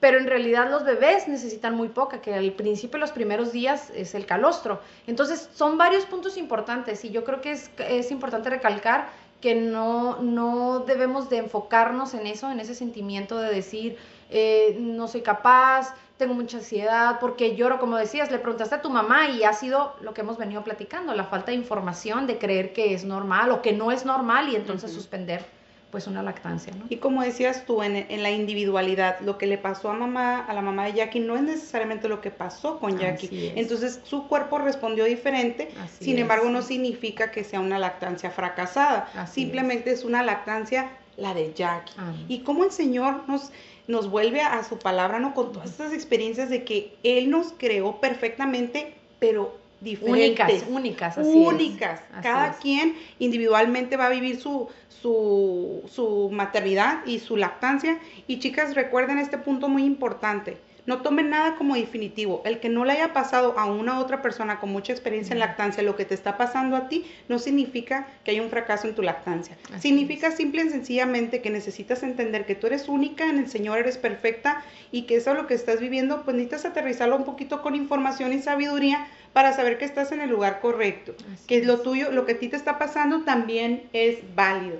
Pero 0.00 0.18
en 0.18 0.26
realidad 0.26 0.68
los 0.68 0.84
bebés 0.84 1.28
necesitan 1.28 1.76
muy 1.76 1.88
poca, 1.88 2.20
que 2.20 2.34
al 2.34 2.52
principio, 2.52 2.98
los 2.98 3.12
primeros 3.12 3.52
días, 3.52 3.90
es 3.94 4.16
el 4.16 4.26
calostro. 4.26 4.80
Entonces, 5.06 5.48
son 5.54 5.78
varios 5.78 6.06
puntos 6.06 6.36
importantes 6.36 7.04
y 7.04 7.10
yo 7.10 7.22
creo 7.22 7.40
que 7.40 7.52
es, 7.52 7.70
es 7.78 8.10
importante 8.10 8.50
recalcar 8.50 9.08
que 9.42 9.54
no, 9.54 10.22
no 10.22 10.80
debemos 10.86 11.28
de 11.28 11.38
enfocarnos 11.38 12.14
en 12.14 12.26
eso, 12.26 12.50
en 12.50 12.60
ese 12.60 12.74
sentimiento 12.74 13.38
de 13.38 13.52
decir, 13.52 13.98
eh, 14.30 14.76
no 14.80 15.08
soy 15.08 15.20
capaz, 15.20 15.94
tengo 16.16 16.32
mucha 16.32 16.58
ansiedad, 16.58 17.18
porque 17.20 17.56
lloro, 17.56 17.78
como 17.78 17.96
decías, 17.96 18.30
le 18.30 18.38
preguntaste 18.38 18.76
a 18.76 18.82
tu 18.82 18.88
mamá 18.88 19.28
y 19.28 19.42
ha 19.42 19.52
sido 19.52 19.94
lo 20.00 20.14
que 20.14 20.20
hemos 20.22 20.38
venido 20.38 20.62
platicando, 20.62 21.12
la 21.14 21.24
falta 21.24 21.50
de 21.50 21.58
información, 21.58 22.26
de 22.26 22.38
creer 22.38 22.72
que 22.72 22.94
es 22.94 23.04
normal 23.04 23.50
o 23.50 23.60
que 23.60 23.72
no 23.72 23.90
es 23.90 24.06
normal 24.06 24.48
y 24.48 24.56
entonces 24.56 24.92
suspender 24.92 25.44
pues 25.92 26.06
una 26.06 26.22
lactancia, 26.22 26.72
¿no? 26.74 26.86
Y 26.88 26.96
como 26.96 27.22
decías 27.22 27.66
tú, 27.66 27.82
en, 27.82 28.22
la 28.22 28.30
individualidad, 28.30 29.20
lo 29.20 29.36
que 29.36 29.46
le 29.46 29.58
pasó 29.58 29.90
a 29.90 29.92
mamá, 29.92 30.40
a 30.40 30.54
la 30.54 30.62
mamá 30.62 30.86
de 30.86 30.94
Jackie, 30.94 31.20
no 31.20 31.36
es 31.36 31.42
necesariamente 31.42 32.08
lo 32.08 32.22
que 32.22 32.30
pasó 32.30 32.80
con 32.80 32.98
Jackie. 32.98 33.52
Entonces 33.56 34.00
su 34.02 34.26
cuerpo 34.26 34.56
respondió 34.56 35.04
diferente, 35.04 35.68
sin 36.00 36.18
embargo 36.18 36.48
no 36.48 36.62
significa 36.62 37.30
que 37.30 37.44
sea 37.44 37.60
una 37.60 37.78
lactancia 37.78 38.30
fracasada, 38.30 39.28
simplemente 39.30 39.92
es. 39.92 40.04
una 40.04 40.22
lactancia 40.22 40.90
la 41.18 41.34
de 41.34 41.52
Jackie. 41.52 41.92
Y 42.26 42.40
como 42.40 42.64
el 42.64 42.72
Señor 42.72 43.28
nos 43.28 43.52
nos 43.86 44.08
vuelve 44.08 44.40
a 44.40 44.62
su 44.64 44.78
palabra, 44.78 45.18
¿no? 45.18 45.34
Con 45.34 45.52
todas 45.52 45.70
estas 45.70 45.92
experiencias 45.92 46.48
de 46.48 46.64
que 46.64 46.96
Él 47.02 47.30
nos 47.30 47.52
creó 47.52 48.00
perfectamente, 48.00 48.94
pero 49.18 49.58
diferentes. 49.82 50.62
Únicas, 50.62 50.64
únicas, 50.68 51.18
así 51.18 51.28
Únicas. 51.28 52.00
Cada 52.22 52.52
quien 52.54 52.96
individualmente 53.18 53.96
va 53.96 54.06
a 54.06 54.10
vivir 54.10 54.40
su, 54.40 54.68
su, 54.88 55.82
su 55.92 56.30
maternidad 56.30 57.04
y 57.06 57.18
su 57.18 57.36
lactancia. 57.36 57.98
Y 58.26 58.38
chicas, 58.38 58.74
recuerden 58.74 59.18
este 59.18 59.38
punto 59.38 59.68
muy 59.68 59.84
importante. 59.84 60.58
no 60.84 61.00
tomen 61.02 61.30
nada 61.30 61.54
como 61.54 61.76
definitivo. 61.76 62.42
El 62.44 62.58
que 62.58 62.68
no 62.68 62.84
le 62.84 62.92
haya 62.92 63.12
pasado 63.12 63.56
a 63.56 63.66
una 63.66 64.00
otra 64.00 64.20
persona 64.20 64.58
con 64.58 64.70
mucha 64.72 64.92
experiencia 64.92 65.32
en 65.32 65.38
lactancia 65.38 65.82
lo 65.82 65.94
que 65.94 66.04
te 66.04 66.14
está 66.14 66.36
pasando 66.36 66.76
a 66.76 66.88
ti, 66.88 67.06
no 67.28 67.38
significa 67.38 68.08
que 68.24 68.32
haya 68.32 68.42
un 68.42 68.50
fracaso 68.50 68.88
en 68.88 68.94
tu 68.94 69.02
lactancia. 69.02 69.56
significa 69.78 70.32
simple 70.32 70.64
y 70.64 70.70
sencillamente 70.70 71.40
que 71.40 71.50
necesitas 71.50 72.02
entender 72.02 72.46
que 72.46 72.56
tú 72.56 72.66
eres 72.66 72.88
única, 72.88 73.28
en 73.28 73.38
el 73.38 73.48
Señor 73.48 73.78
eres 73.78 73.96
perfecta 73.96 74.64
y 74.90 75.02
que 75.02 75.16
eso 75.16 75.34
lo 75.34 75.46
que 75.46 75.54
estás 75.54 75.78
viviendo, 75.80 76.24
pues 76.24 76.36
necesitas 76.36 76.64
aterrizarlo 76.64 77.16
un 77.16 77.24
poquito 77.24 77.62
con 77.62 77.76
información 77.76 78.32
y 78.32 78.40
sabiduría 78.40 79.06
para 79.32 79.52
saber 79.54 79.78
que 79.78 79.84
estás 79.84 80.12
en 80.12 80.20
el 80.20 80.30
lugar 80.30 80.60
correcto, 80.60 81.14
que 81.46 81.64
lo 81.64 81.80
tuyo, 81.80 82.10
lo 82.10 82.26
que 82.26 82.32
a 82.32 82.38
ti 82.38 82.48
te 82.48 82.56
está 82.56 82.78
pasando 82.78 83.22
también 83.22 83.84
es 83.92 84.18
válido. 84.34 84.78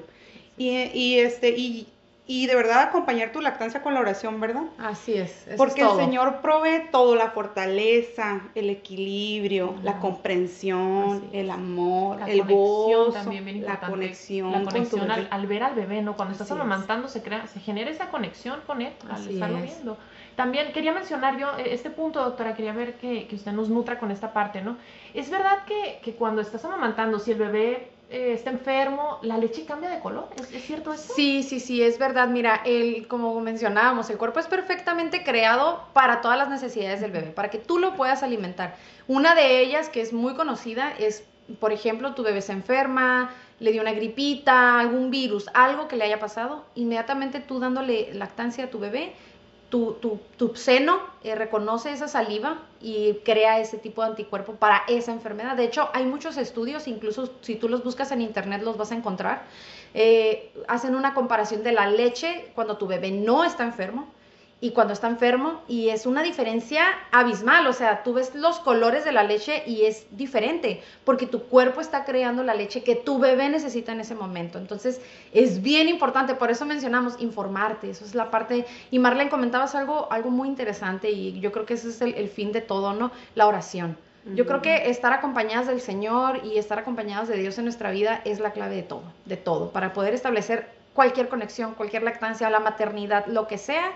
Y, 0.59 0.71
y, 0.93 1.19
este, 1.19 1.51
y 1.51 1.89
y 2.25 2.47
de 2.47 2.55
verdad 2.55 2.83
acompañar 2.83 3.33
tu 3.33 3.41
lactancia 3.41 3.83
con 3.83 3.95
la 3.95 4.01
oración, 4.01 4.41
¿verdad? 4.41 4.63
Así 4.79 5.15
es. 5.15 5.47
Porque 5.57 5.83
el 5.83 5.91
Señor 5.97 6.41
provee 6.41 6.89
todo, 6.93 7.17
la 7.17 7.31
fortaleza, 7.31 8.43
el 8.55 8.71
equilibrio, 8.71 9.75
la 9.83 9.99
comprensión, 9.99 11.29
el 11.33 11.51
amor, 11.51 12.21
el 12.29 12.45
gozo, 12.45 13.13
la 13.13 13.81
conexión. 13.81 14.53
La 14.53 14.63
conexión 14.63 15.11
al, 15.11 15.47
ver 15.47 15.65
al 15.65 15.75
bebé, 15.75 16.01
¿no? 16.03 16.15
Cuando 16.15 16.33
estás 16.33 16.51
amamantando 16.53 17.09
se 17.09 17.23
crea, 17.23 17.47
se 17.49 17.59
genera 17.59 17.91
esa 17.91 18.09
conexión 18.11 18.61
con 18.67 18.83
él 18.83 18.93
al 19.11 19.29
estarlo 19.29 19.61
viendo. 19.61 19.99
También 20.37 20.73
quería 20.73 20.93
mencionar 20.93 21.39
yo 21.39 21.59
e, 21.59 21.75
este 21.75 21.91
punto, 21.91 22.23
doctora, 22.23 22.55
quería 22.55 22.73
ver 22.73 22.95
que, 22.95 23.27
que 23.27 23.37
usted 23.37 23.53
nos 23.53 23.69
nutra 23.69 23.99
con 23.99 24.11
esta 24.11 24.33
parte, 24.33 24.63
¿no? 24.63 24.79
Es 25.13 25.29
verdad 25.29 25.65
que, 25.67 26.01
que 26.03 26.15
cuando 26.15 26.41
estás 26.41 26.65
amamantando, 26.65 27.19
si 27.19 27.33
el 27.33 27.39
bebé 27.39 27.91
eh, 28.13 28.35
está 28.35 28.51
enfermo, 28.51 29.19
la 29.23 29.39
leche 29.39 29.65
cambia 29.65 29.89
de 29.89 29.99
color. 29.99 30.29
¿Es, 30.37 30.65
cierto 30.65 30.93
eso? 30.93 31.15
Sí, 31.15 31.43
sí, 31.43 31.61
sí, 31.61 31.83
es 31.83 31.99
verdad. 31.99 32.29
Mira, 32.29 32.61
el, 32.65 33.09
como 33.09 33.41
mencionábamos, 33.41 34.11
el 34.11 34.19
cuerpo 34.19 34.39
es 34.39 34.47
perfectamente 34.47 35.25
creado 35.25 35.85
para 35.95 36.21
todas 36.21 36.37
las 36.37 36.51
necesidades 36.51 37.01
del 37.01 37.11
bebé, 37.11 37.29
para 37.29 37.49
que 37.49 37.59
tú 37.59 37.79
lo 37.79 37.97
puedas 37.97 38.23
alimentar. 38.23 38.77
Una 39.09 39.35
de 39.35 39.61
ellas, 39.61 39.89
que 39.89 40.03
es 40.03 40.13
muy 40.13 40.35
conocida, 40.35 40.93
es, 40.99 41.25
por 41.59 41.73
ejemplo, 41.73 42.15
tu 42.15 42.23
bebé 42.23 42.43
se 42.43 42.53
enferma, 42.53 43.31
le 43.61 43.73
dio 43.73 43.81
una 43.81 43.93
gripita, 43.93 44.79
algún 44.79 45.11
virus, 45.11 45.49
algo 45.55 45.89
que 45.89 45.97
le 45.97 46.05
haya 46.05 46.21
pasado, 46.21 46.67
inmediatamente 46.75 47.41
tú 47.41 47.61
dándole 47.61 48.13
lactancia 48.13 48.65
a 48.65 48.71
tu 48.71 48.79
bebé, 48.79 49.15
tu, 49.73 49.95
tu, 50.03 50.21
tu 50.37 50.55
seno 50.55 51.01
eh, 51.25 51.35
reconoce 51.35 51.93
esa 51.93 52.07
saliva 52.07 52.59
y 52.79 53.15
crea 53.25 53.59
ese 53.59 53.79
tipo 53.79 54.03
de 54.03 54.09
anticuerpo 54.09 54.53
para 54.53 54.83
esa 54.87 55.13
enfermedad. 55.13 55.57
De 55.57 55.65
hecho, 55.65 55.89
hay 55.95 56.05
muchos 56.05 56.37
estudios, 56.37 56.87
incluso 56.87 57.31
si 57.41 57.57
tú 57.57 57.71
los 57.71 57.83
buscas 57.83 58.13
en 58.13 58.21
internet 58.21 58.61
los 58.63 58.77
vas 58.77 58.93
a 58.93 58.97
encontrar, 58.97 59.45
eh, 59.95 60.53
hacen 60.69 60.95
una 60.95 61.15
comparación 61.15 61.63
de 61.63 61.73
la 61.73 61.89
leche 61.89 62.51
cuando 62.55 62.77
tu 62.77 62.87
bebé 62.87 63.13
no 63.13 63.45
está 63.45 63.65
enfermo 63.65 64.09
y 64.63 64.71
cuando 64.71 64.93
está 64.93 65.09
enfermo 65.09 65.61
y 65.67 65.89
es 65.89 66.07
una 66.07 66.23
diferencia 66.23 66.85
abismal, 67.11 67.67
o 67.67 67.73
sea, 67.73 68.05
tú 68.05 68.15
ves 68.15 68.33
los 68.37 68.61
colores 68.61 69.05
de 69.05 69.11
la 69.11 69.25
leche 69.25 69.65
y 69.67 69.87
es 69.87 70.07
diferente 70.13 70.81
porque 71.05 71.27
tu 71.27 71.43
cuerpo 71.43 71.81
está 71.81 72.05
creando 72.05 72.45
la 72.45 72.55
leche 72.55 72.85
que 72.85 72.95
tu 72.95 73.19
bebé 73.19 73.49
necesita 73.49 73.91
en 73.91 73.99
ese 73.99 74.15
momento. 74.15 74.59
Entonces, 74.59 75.01
es 75.33 75.63
bien 75.63 75.89
importante, 75.89 76.37
por 76.37 76.53
eso 76.53 76.65
mencionamos 76.65 77.21
informarte, 77.21 77.91
eso 77.91 78.05
es 78.05 78.15
la 78.15 78.31
parte 78.31 78.65
y 78.93 79.01
Marlene 79.01 79.31
comentabas 79.31 79.75
algo 79.75 80.07
algo 80.13 80.31
muy 80.31 80.47
interesante 80.47 81.11
y 81.11 81.41
yo 81.41 81.51
creo 81.51 81.67
que 81.67 81.75
ese 81.75 81.89
es 81.89 82.01
el, 82.01 82.29
fin 82.29 82.53
de 82.53 82.61
todo, 82.61 82.93
¿no? 82.93 83.11
La 83.35 83.49
oración. 83.49 83.99
Yo 84.37 84.47
creo 84.47 84.63
que 84.63 84.89
estar 84.89 85.13
acompañadas 85.13 85.67
del 85.67 85.81
Señor 85.81 86.43
y 86.45 86.57
estar 86.57 86.79
acompañadas 86.79 87.27
de 87.27 87.37
Dios 87.37 87.59
en 87.59 87.65
nuestra 87.65 87.91
vida 87.91 88.23
es 88.25 88.39
la 88.39 88.53
clave 88.53 88.77
de 88.77 88.85
todo, 88.85 89.03
de 89.25 89.37
todo, 89.37 89.73
para 89.73 89.93
poder 89.93 90.15
establecer 90.15 90.69
cualquier 90.95 91.29
conexión, 91.29 91.75
cualquier 91.75 92.05
lactancia, 92.05 92.49
la 92.49 92.61
maternidad, 92.61 93.27
lo 93.27 93.49
que 93.49 93.59
sea, 93.59 93.91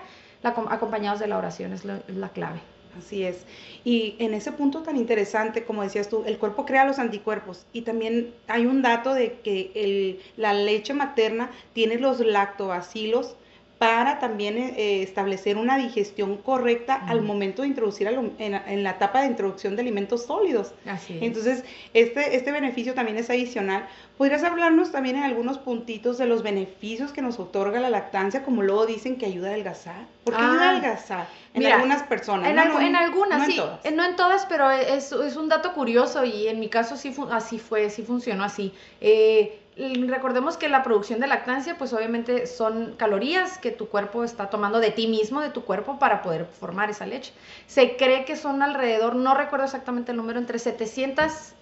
acompañados 0.46 1.20
de 1.20 1.26
la 1.26 1.38
oración, 1.38 1.72
es 1.72 1.84
la, 1.84 2.28
clave. 2.30 2.60
Así 2.98 3.24
es. 3.24 3.44
Y 3.84 4.16
en 4.18 4.32
ese 4.32 4.52
punto 4.52 4.82
tan 4.82 4.96
interesante, 4.96 5.64
como 5.64 5.82
decías 5.82 6.08
tú, 6.08 6.24
el 6.26 6.38
cuerpo 6.38 6.64
crea 6.64 6.86
los 6.86 6.98
anticuerpos 6.98 7.66
y 7.72 7.82
también 7.82 8.32
hay 8.48 8.64
un 8.64 8.80
dato 8.80 9.12
de 9.12 9.40
que 9.40 9.70
el, 9.74 10.20
la 10.38 10.54
leche 10.54 10.94
materna 10.94 11.50
tiene 11.74 11.98
los 11.98 12.20
lactobacilos 12.20 13.36
para 13.78 14.18
también 14.18 14.56
eh, 14.56 15.02
establecer 15.02 15.58
una 15.58 15.76
digestión 15.76 16.38
correcta 16.38 16.94
al 16.94 17.20
momento 17.20 17.60
de 17.60 17.68
introducir 17.68 18.08
en, 18.08 18.82
la 18.82 18.90
etapa 18.90 19.20
de 19.20 19.26
introducción 19.26 19.76
de 19.76 19.82
alimentos 19.82 20.24
sólidos. 20.24 20.72
Así 20.86 21.18
Entonces, 21.20 21.62
este, 21.92 22.36
este 22.36 22.52
beneficio 22.52 22.94
también 22.94 23.18
es 23.18 23.28
adicional. 23.28 23.86
¿Podrías 24.16 24.42
hablarnos 24.44 24.92
también 24.92 25.16
en 25.16 25.24
algunos 25.24 25.58
puntitos 25.58 26.16
de 26.16 26.24
los 26.24 26.42
beneficios 26.42 27.12
que 27.12 27.20
nos 27.20 27.38
otorga 27.38 27.78
la 27.78 27.90
lactancia, 27.90 28.42
como 28.42 28.62
luego 28.62 28.86
dicen 28.86 29.16
que 29.16 29.26
ayuda 29.26 29.48
a 29.48 29.50
adelgazar? 29.50 30.06
¿Por 30.24 30.34
qué 30.34 30.42
ayuda 30.42 30.62
a 30.62 30.64
ah, 30.64 30.70
adelgazar? 30.70 31.28
En 31.52 31.66
algunas 31.66 32.02
personas. 32.04 32.50
En, 32.50 32.58
en 32.58 32.96
algunas, 32.96 33.46
sí. 33.46 33.60
En 33.84 33.96
no 33.96 34.06
en 34.06 34.16
todas, 34.16 34.46
pero 34.46 34.70
es, 34.70 35.12
es, 35.12 35.36
un 35.36 35.50
dato 35.50 35.74
curioso 35.74 36.24
y 36.24 36.48
en 36.48 36.60
mi 36.60 36.68
caso 36.68 36.96
sí 36.96 37.14
así 37.30 37.58
fue, 37.58 37.90
sí 37.90 38.02
funcionó 38.02 38.44
así. 38.44 38.72
Eh, 39.02 39.60
recordemos 39.76 40.56
que 40.56 40.68
la 40.68 40.82
producción 40.82 41.20
de 41.20 41.26
lactancia, 41.26 41.76
pues 41.76 41.92
obviamente 41.92 42.46
son 42.46 42.94
calorías 42.96 43.58
que 43.58 43.70
tu 43.70 43.88
cuerpo 43.88 44.24
está 44.24 44.48
tomando 44.48 44.80
de 44.80 44.90
ti 44.90 45.06
mismo, 45.06 45.40
de 45.40 45.50
tu 45.50 45.64
cuerpo, 45.64 45.98
para 45.98 46.22
poder 46.22 46.46
formar 46.46 46.88
esa 46.88 47.06
leche. 47.06 47.32
Se 47.66 47.96
cree 47.96 48.24
que 48.24 48.36
son 48.36 48.62
alrededor, 48.62 49.16
no 49.16 49.34
recuerdo 49.34 49.66
exactamente 49.66 50.12
el 50.12 50.16
número, 50.16 50.38
entre 50.38 50.58
700 50.58 51.54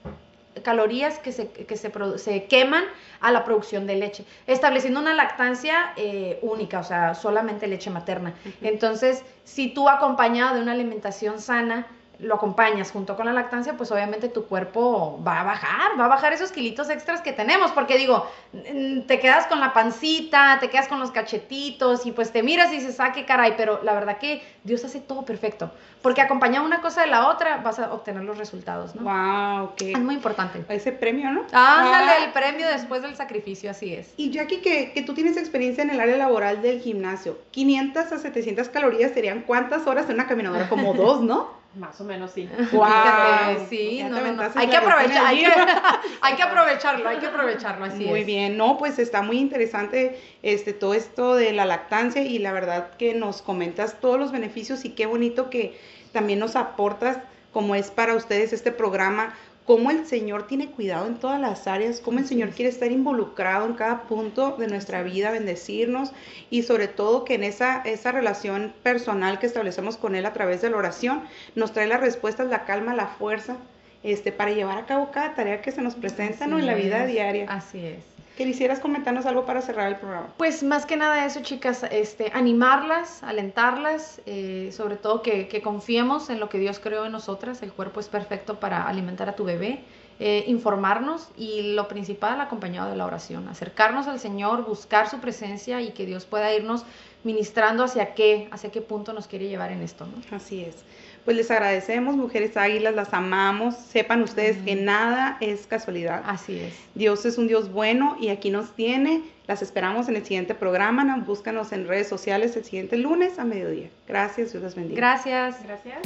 calorías 0.63 1.19
que 1.19 1.33
se, 1.33 1.51
que 1.51 1.77
se, 1.77 1.93
se 2.19 2.45
queman 2.45 2.85
a 3.21 3.33
la 3.33 3.45
producción 3.45 3.87
de 3.87 3.97
leche, 3.97 4.25
estableciendo 4.47 5.01
una 5.01 5.15
lactancia 5.15 5.93
eh, 5.97 6.39
única, 6.43 6.79
o 6.81 6.85
sea, 6.85 7.15
solamente 7.15 7.67
leche 7.67 7.91
materna. 7.91 8.35
Entonces, 8.63 9.25
si 9.43 9.75
tú 9.75 9.89
acompañado 9.89 10.55
de 10.55 10.63
una 10.63 10.73
alimentación 10.73 11.41
sana, 11.41 11.89
lo 12.25 12.35
acompañas 12.37 12.91
junto 12.91 13.17
con 13.17 13.27
la 13.27 13.33
lactancia, 13.33 13.77
pues 13.77 13.91
obviamente 13.93 14.29
tu 14.29 14.47
cuerpo 14.47 15.23
va 15.27 15.41
a 15.41 15.45
bajar, 15.45 15.99
va 15.99 16.07
a 16.07 16.09
bajar 16.09 16.33
esos 16.33 16.53
kilitos 16.53 16.91
extras 16.91 17.21
que 17.21 17.33
tenemos, 17.33 17.71
porque 17.73 17.97
digo, 17.97 18.27
te 18.53 19.21
quedas 19.21 19.47
con 19.47 19.61
la 19.61 19.73
pancita, 19.73 20.59
te 20.61 20.71
quedas 20.71 20.89
con 20.89 21.01
los 21.01 21.11
cachetitos 21.11 22.07
y 22.07 22.13
pues 22.13 22.33
te 22.33 22.43
miras 22.43 22.73
y 22.73 22.77
dices, 22.77 22.99
ah, 23.01 23.13
qué 23.13 23.25
caray, 23.25 23.55
pero 23.57 23.83
la 23.83 23.95
verdad 23.95 24.19
que 24.19 24.43
Dios 24.65 24.85
hace 24.85 25.01
todo 25.01 25.25
perfecto, 25.25 25.71
porque 26.03 26.23
acompañado 26.23 26.65
una 26.65 26.81
cosa 26.81 27.03
de 27.03 27.09
la 27.09 27.29
otra 27.29 27.59
vas 27.59 27.79
a 27.79 27.93
obtener 27.93 28.25
los 28.25 28.39
resultados, 28.39 28.95
¿no? 28.95 29.03
Wow, 29.03 29.73
qué 29.77 29.93
Es 29.93 30.01
muy 30.01 30.15
importante. 30.15 30.65
Ese 30.69 30.93
premio, 30.93 31.31
¿no? 31.31 31.43
Ándale, 31.53 32.13
ah. 32.13 32.25
el 32.25 32.33
premio 32.33 32.67
después 32.67 33.03
del 33.03 33.17
sacrificio, 33.17 33.71
así 33.71 33.95
es. 33.95 34.13
Y 34.17 34.31
Jackie, 34.31 34.61
que, 34.61 34.93
que 34.93 35.03
tú 35.03 35.15
tienes 35.15 35.37
experiencia 35.37 35.83
en 35.83 35.91
el 35.91 36.01
área 36.01 36.17
laboral 36.17 36.63
del 36.63 36.81
gimnasio, 36.81 37.39
500 37.51 38.13
a 38.13 38.19
700 38.19 38.69
calorías 38.71 39.13
serían 39.13 39.43
cuántas 39.43 39.87
horas 39.87 40.09
en 40.09 40.15
una 40.15 40.27
caminadora? 40.27 40.69
Como 40.69 40.95
dos, 40.95 41.23
¿no? 41.23 41.64
Más 41.77 42.01
o 42.01 42.05
menos 42.05 42.31
sí. 42.31 42.49
Wow, 42.73 43.67
sí, 43.69 44.03
no, 44.05 44.21
no, 44.21 44.43
Hay 44.55 44.69
que 44.69 44.77
aprovechar, 44.77 45.27
hay 45.27 45.45
que, 45.45 45.47
hay 46.21 46.35
que, 46.37 46.43
aprovecharlo, 46.43 47.09
hay 47.09 47.19
que 47.19 47.27
aprovecharlo, 47.27 47.85
así 47.85 48.05
Muy 48.05 48.25
bien, 48.25 48.57
no, 48.57 48.79
pues 48.79 48.99
está 48.99 49.23
muy 49.23 49.39
interesante 49.39 50.21
este 50.43 50.73
todo 50.73 50.95
esto 50.95 51.35
de 51.35 51.53
la 51.53 51.67
lactancia 51.67 52.23
y 52.23 52.39
la 52.39 52.53
verdad 52.53 52.91
que 52.97 53.15
nos 53.15 53.43
comentas 53.43 54.01
todos 54.01 54.19
los 54.19 54.33
beneficios 54.33 54.85
y 54.85 54.91
qué 54.91 55.07
bonito 55.07 55.51
que 55.51 55.79
también 56.13 56.39
nos 56.39 56.57
aportas 56.57 57.19
como 57.53 57.75
es 57.75 57.91
para 57.91 58.15
ustedes 58.15 58.53
este 58.53 58.73
programa 58.73 59.35
cómo 59.65 59.91
el 59.91 60.07
Señor 60.07 60.47
tiene 60.47 60.71
cuidado 60.71 61.07
en 61.07 61.17
todas 61.17 61.41
las 61.41 61.67
áreas, 61.67 62.01
cómo 62.01 62.19
el 62.19 62.27
Señor 62.27 62.51
quiere 62.51 62.71
estar 62.71 62.93
involucrado 62.93 63.67
en 63.67 63.75
cada 63.75 64.03
punto 64.03 64.57
de 64.59 64.69
nuestra 64.69 65.03
vida, 65.03 65.31
bendecirnos 65.31 66.13
y 66.51 66.63
sobre 66.63 66.89
todo 66.89 67.25
que 67.25 67.35
en 67.35 67.45
esa, 67.45 67.81
esa 67.83 68.13
relación 68.13 68.75
personal 68.83 69.39
que 69.39 69.47
establecemos 69.47 69.97
con 69.97 70.15
Él 70.15 70.27
a 70.27 70.33
través 70.33 70.63
de 70.63 70.71
la 70.71 70.77
oración 70.77 71.23
nos 71.55 71.73
trae 71.73 71.87
las 71.87 72.01
respuestas, 72.01 72.49
la 72.49 72.65
calma, 72.65 72.95
la 72.95 73.07
fuerza. 73.07 73.57
Este, 74.03 74.33
para 74.33 74.51
llevar 74.51 74.77
a 74.77 74.85
cabo 74.85 75.11
cada 75.13 75.35
tarea 75.35 75.63
que 75.63 75.73
se 75.73 75.81
nos 75.81 75.95
presenta 75.95 76.45
en 76.45 76.67
la 76.67 76.75
vida 76.75 77.07
diaria. 77.07 77.47
Así 77.49 77.87
es. 77.87 78.14
¿Quisieras 78.37 78.81
comentarnos 78.81 79.27
algo 79.27 79.47
para 79.47 79.63
cerrar 79.63 79.89
el 79.89 79.97
programa? 79.97 80.35
Pues 80.37 80.65
más 80.65 80.87
que 80.87 80.97
nada 80.97 81.25
eso, 81.25 81.41
chicas, 81.43 81.85
este, 81.91 82.33
animarlas, 82.35 83.23
alentarlas, 83.23 84.21
eh, 84.27 84.71
sobre 84.73 84.97
todo 84.97 85.23
que, 85.23 85.61
confiemos 85.63 86.31
en 86.31 86.41
lo 86.41 86.49
que 86.49 86.59
Dios 86.59 86.81
creó 86.81 87.07
en 87.07 87.13
nosotras. 87.13 87.63
El 87.63 87.73
cuerpo 87.73 88.01
es 88.01 88.09
perfecto 88.09 88.59
para 88.59 88.89
alimentar 88.89 89.29
a 89.29 89.37
tu 89.37 89.45
bebé. 89.45 89.85
Eh, 90.21 90.45
informarnos 90.47 91.29
y 91.37 91.75
lo 91.75 91.89
principal 91.89 92.41
acompañado 92.41 92.89
de 92.89 92.95
la 92.95 93.05
oración, 93.05 93.49
acercarnos 93.49 94.07
al 94.07 94.21
Señor, 94.21 94.65
buscar 94.65 95.11
su 95.11 95.19
presencia 95.19 95.83
y 95.83 95.91
que 95.91 96.07
Dios 96.07 96.25
pueda 96.25 96.55
irnos 96.55 96.85
ministrando 97.25 97.83
hacia 97.83 98.15
qué, 98.15 98.49
hacia 98.53 98.71
qué 98.71 98.81
punto 98.81 99.13
nos 99.13 99.27
quiere 99.27 99.49
llevar 99.49 99.73
en 99.73 99.83
esto. 99.83 100.07
¿no? 100.07 100.37
Así 100.37 100.63
es 100.63 100.85
pues 101.25 101.37
les 101.37 101.51
agradecemos, 101.51 102.17
mujeres 102.17 102.57
águilas, 102.57 102.95
las 102.95 103.15
amamos. 103.15 103.75
Sepan 103.77 104.23
ustedes 104.23 104.59
que 104.59 104.75
nada 104.75 105.39
es 105.41 105.67
casualidad. 105.67 106.23
Así 106.27 106.59
es. 106.59 106.75
Dios 106.95 107.25
es 107.25 107.39
un 107.39 107.49
Dios 107.49 107.73
bueno 107.73 108.17
y 108.21 108.29
aquí 108.29 108.51
nos 108.51 108.75
tiene. 108.75 109.23
Las 109.47 109.63
esperamos 109.63 110.09
en 110.09 110.17
el 110.17 110.25
siguiente 110.25 110.55
programa. 110.55 111.17
Búscanos 111.27 111.73
en 111.73 111.87
redes 111.89 112.09
sociales 112.09 112.57
el 112.57 112.65
siguiente 112.65 112.97
lunes 112.97 113.39
a 113.39 113.45
mediodía. 113.45 113.89
Gracias, 114.07 114.53
Dios 114.53 114.63
las 114.63 114.75
bendiga. 114.75 114.97
Gracias. 114.97 115.63
Gracias. 115.65 115.99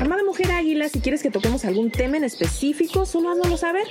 Amada 0.00 0.22
Mujer 0.24 0.50
Águila, 0.50 0.88
si 0.88 1.00
quieres 1.00 1.22
que 1.22 1.30
toquemos 1.30 1.64
algún 1.64 1.90
tema 1.90 2.16
en 2.16 2.24
específico, 2.24 3.06
solo 3.06 3.30
háznoslo 3.30 3.56
saber. 3.56 3.86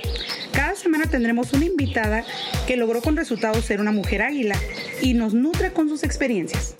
Cada 0.52 0.74
semana 0.74 1.06
tendremos 1.06 1.52
una 1.54 1.64
invitada 1.64 2.24
que 2.66 2.76
logró 2.76 3.00
con 3.00 3.16
resultados 3.16 3.64
ser 3.64 3.80
una 3.80 3.90
mujer 3.90 4.22
águila 4.22 4.56
y 5.00 5.14
nos 5.14 5.32
nutre 5.32 5.72
con 5.72 5.88
sus 5.88 6.04
experiencias. 6.04 6.76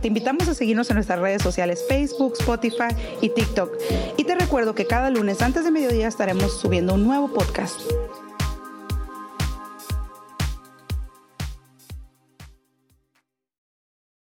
Te 0.00 0.08
invitamos 0.08 0.48
a 0.48 0.54
seguirnos 0.54 0.88
en 0.90 0.94
nuestras 0.94 1.18
redes 1.18 1.42
sociales 1.42 1.84
Facebook, 1.88 2.34
Spotify 2.38 2.94
y 3.20 3.28
TikTok. 3.30 3.72
Y 4.16 4.24
te 4.24 4.34
recuerdo 4.34 4.74
que 4.74 4.86
cada 4.86 5.10
lunes 5.10 5.42
antes 5.42 5.64
de 5.64 5.70
mediodía 5.70 6.08
estaremos 6.08 6.58
subiendo 6.58 6.94
un 6.94 7.04
nuevo 7.04 7.28
podcast. 7.28 7.80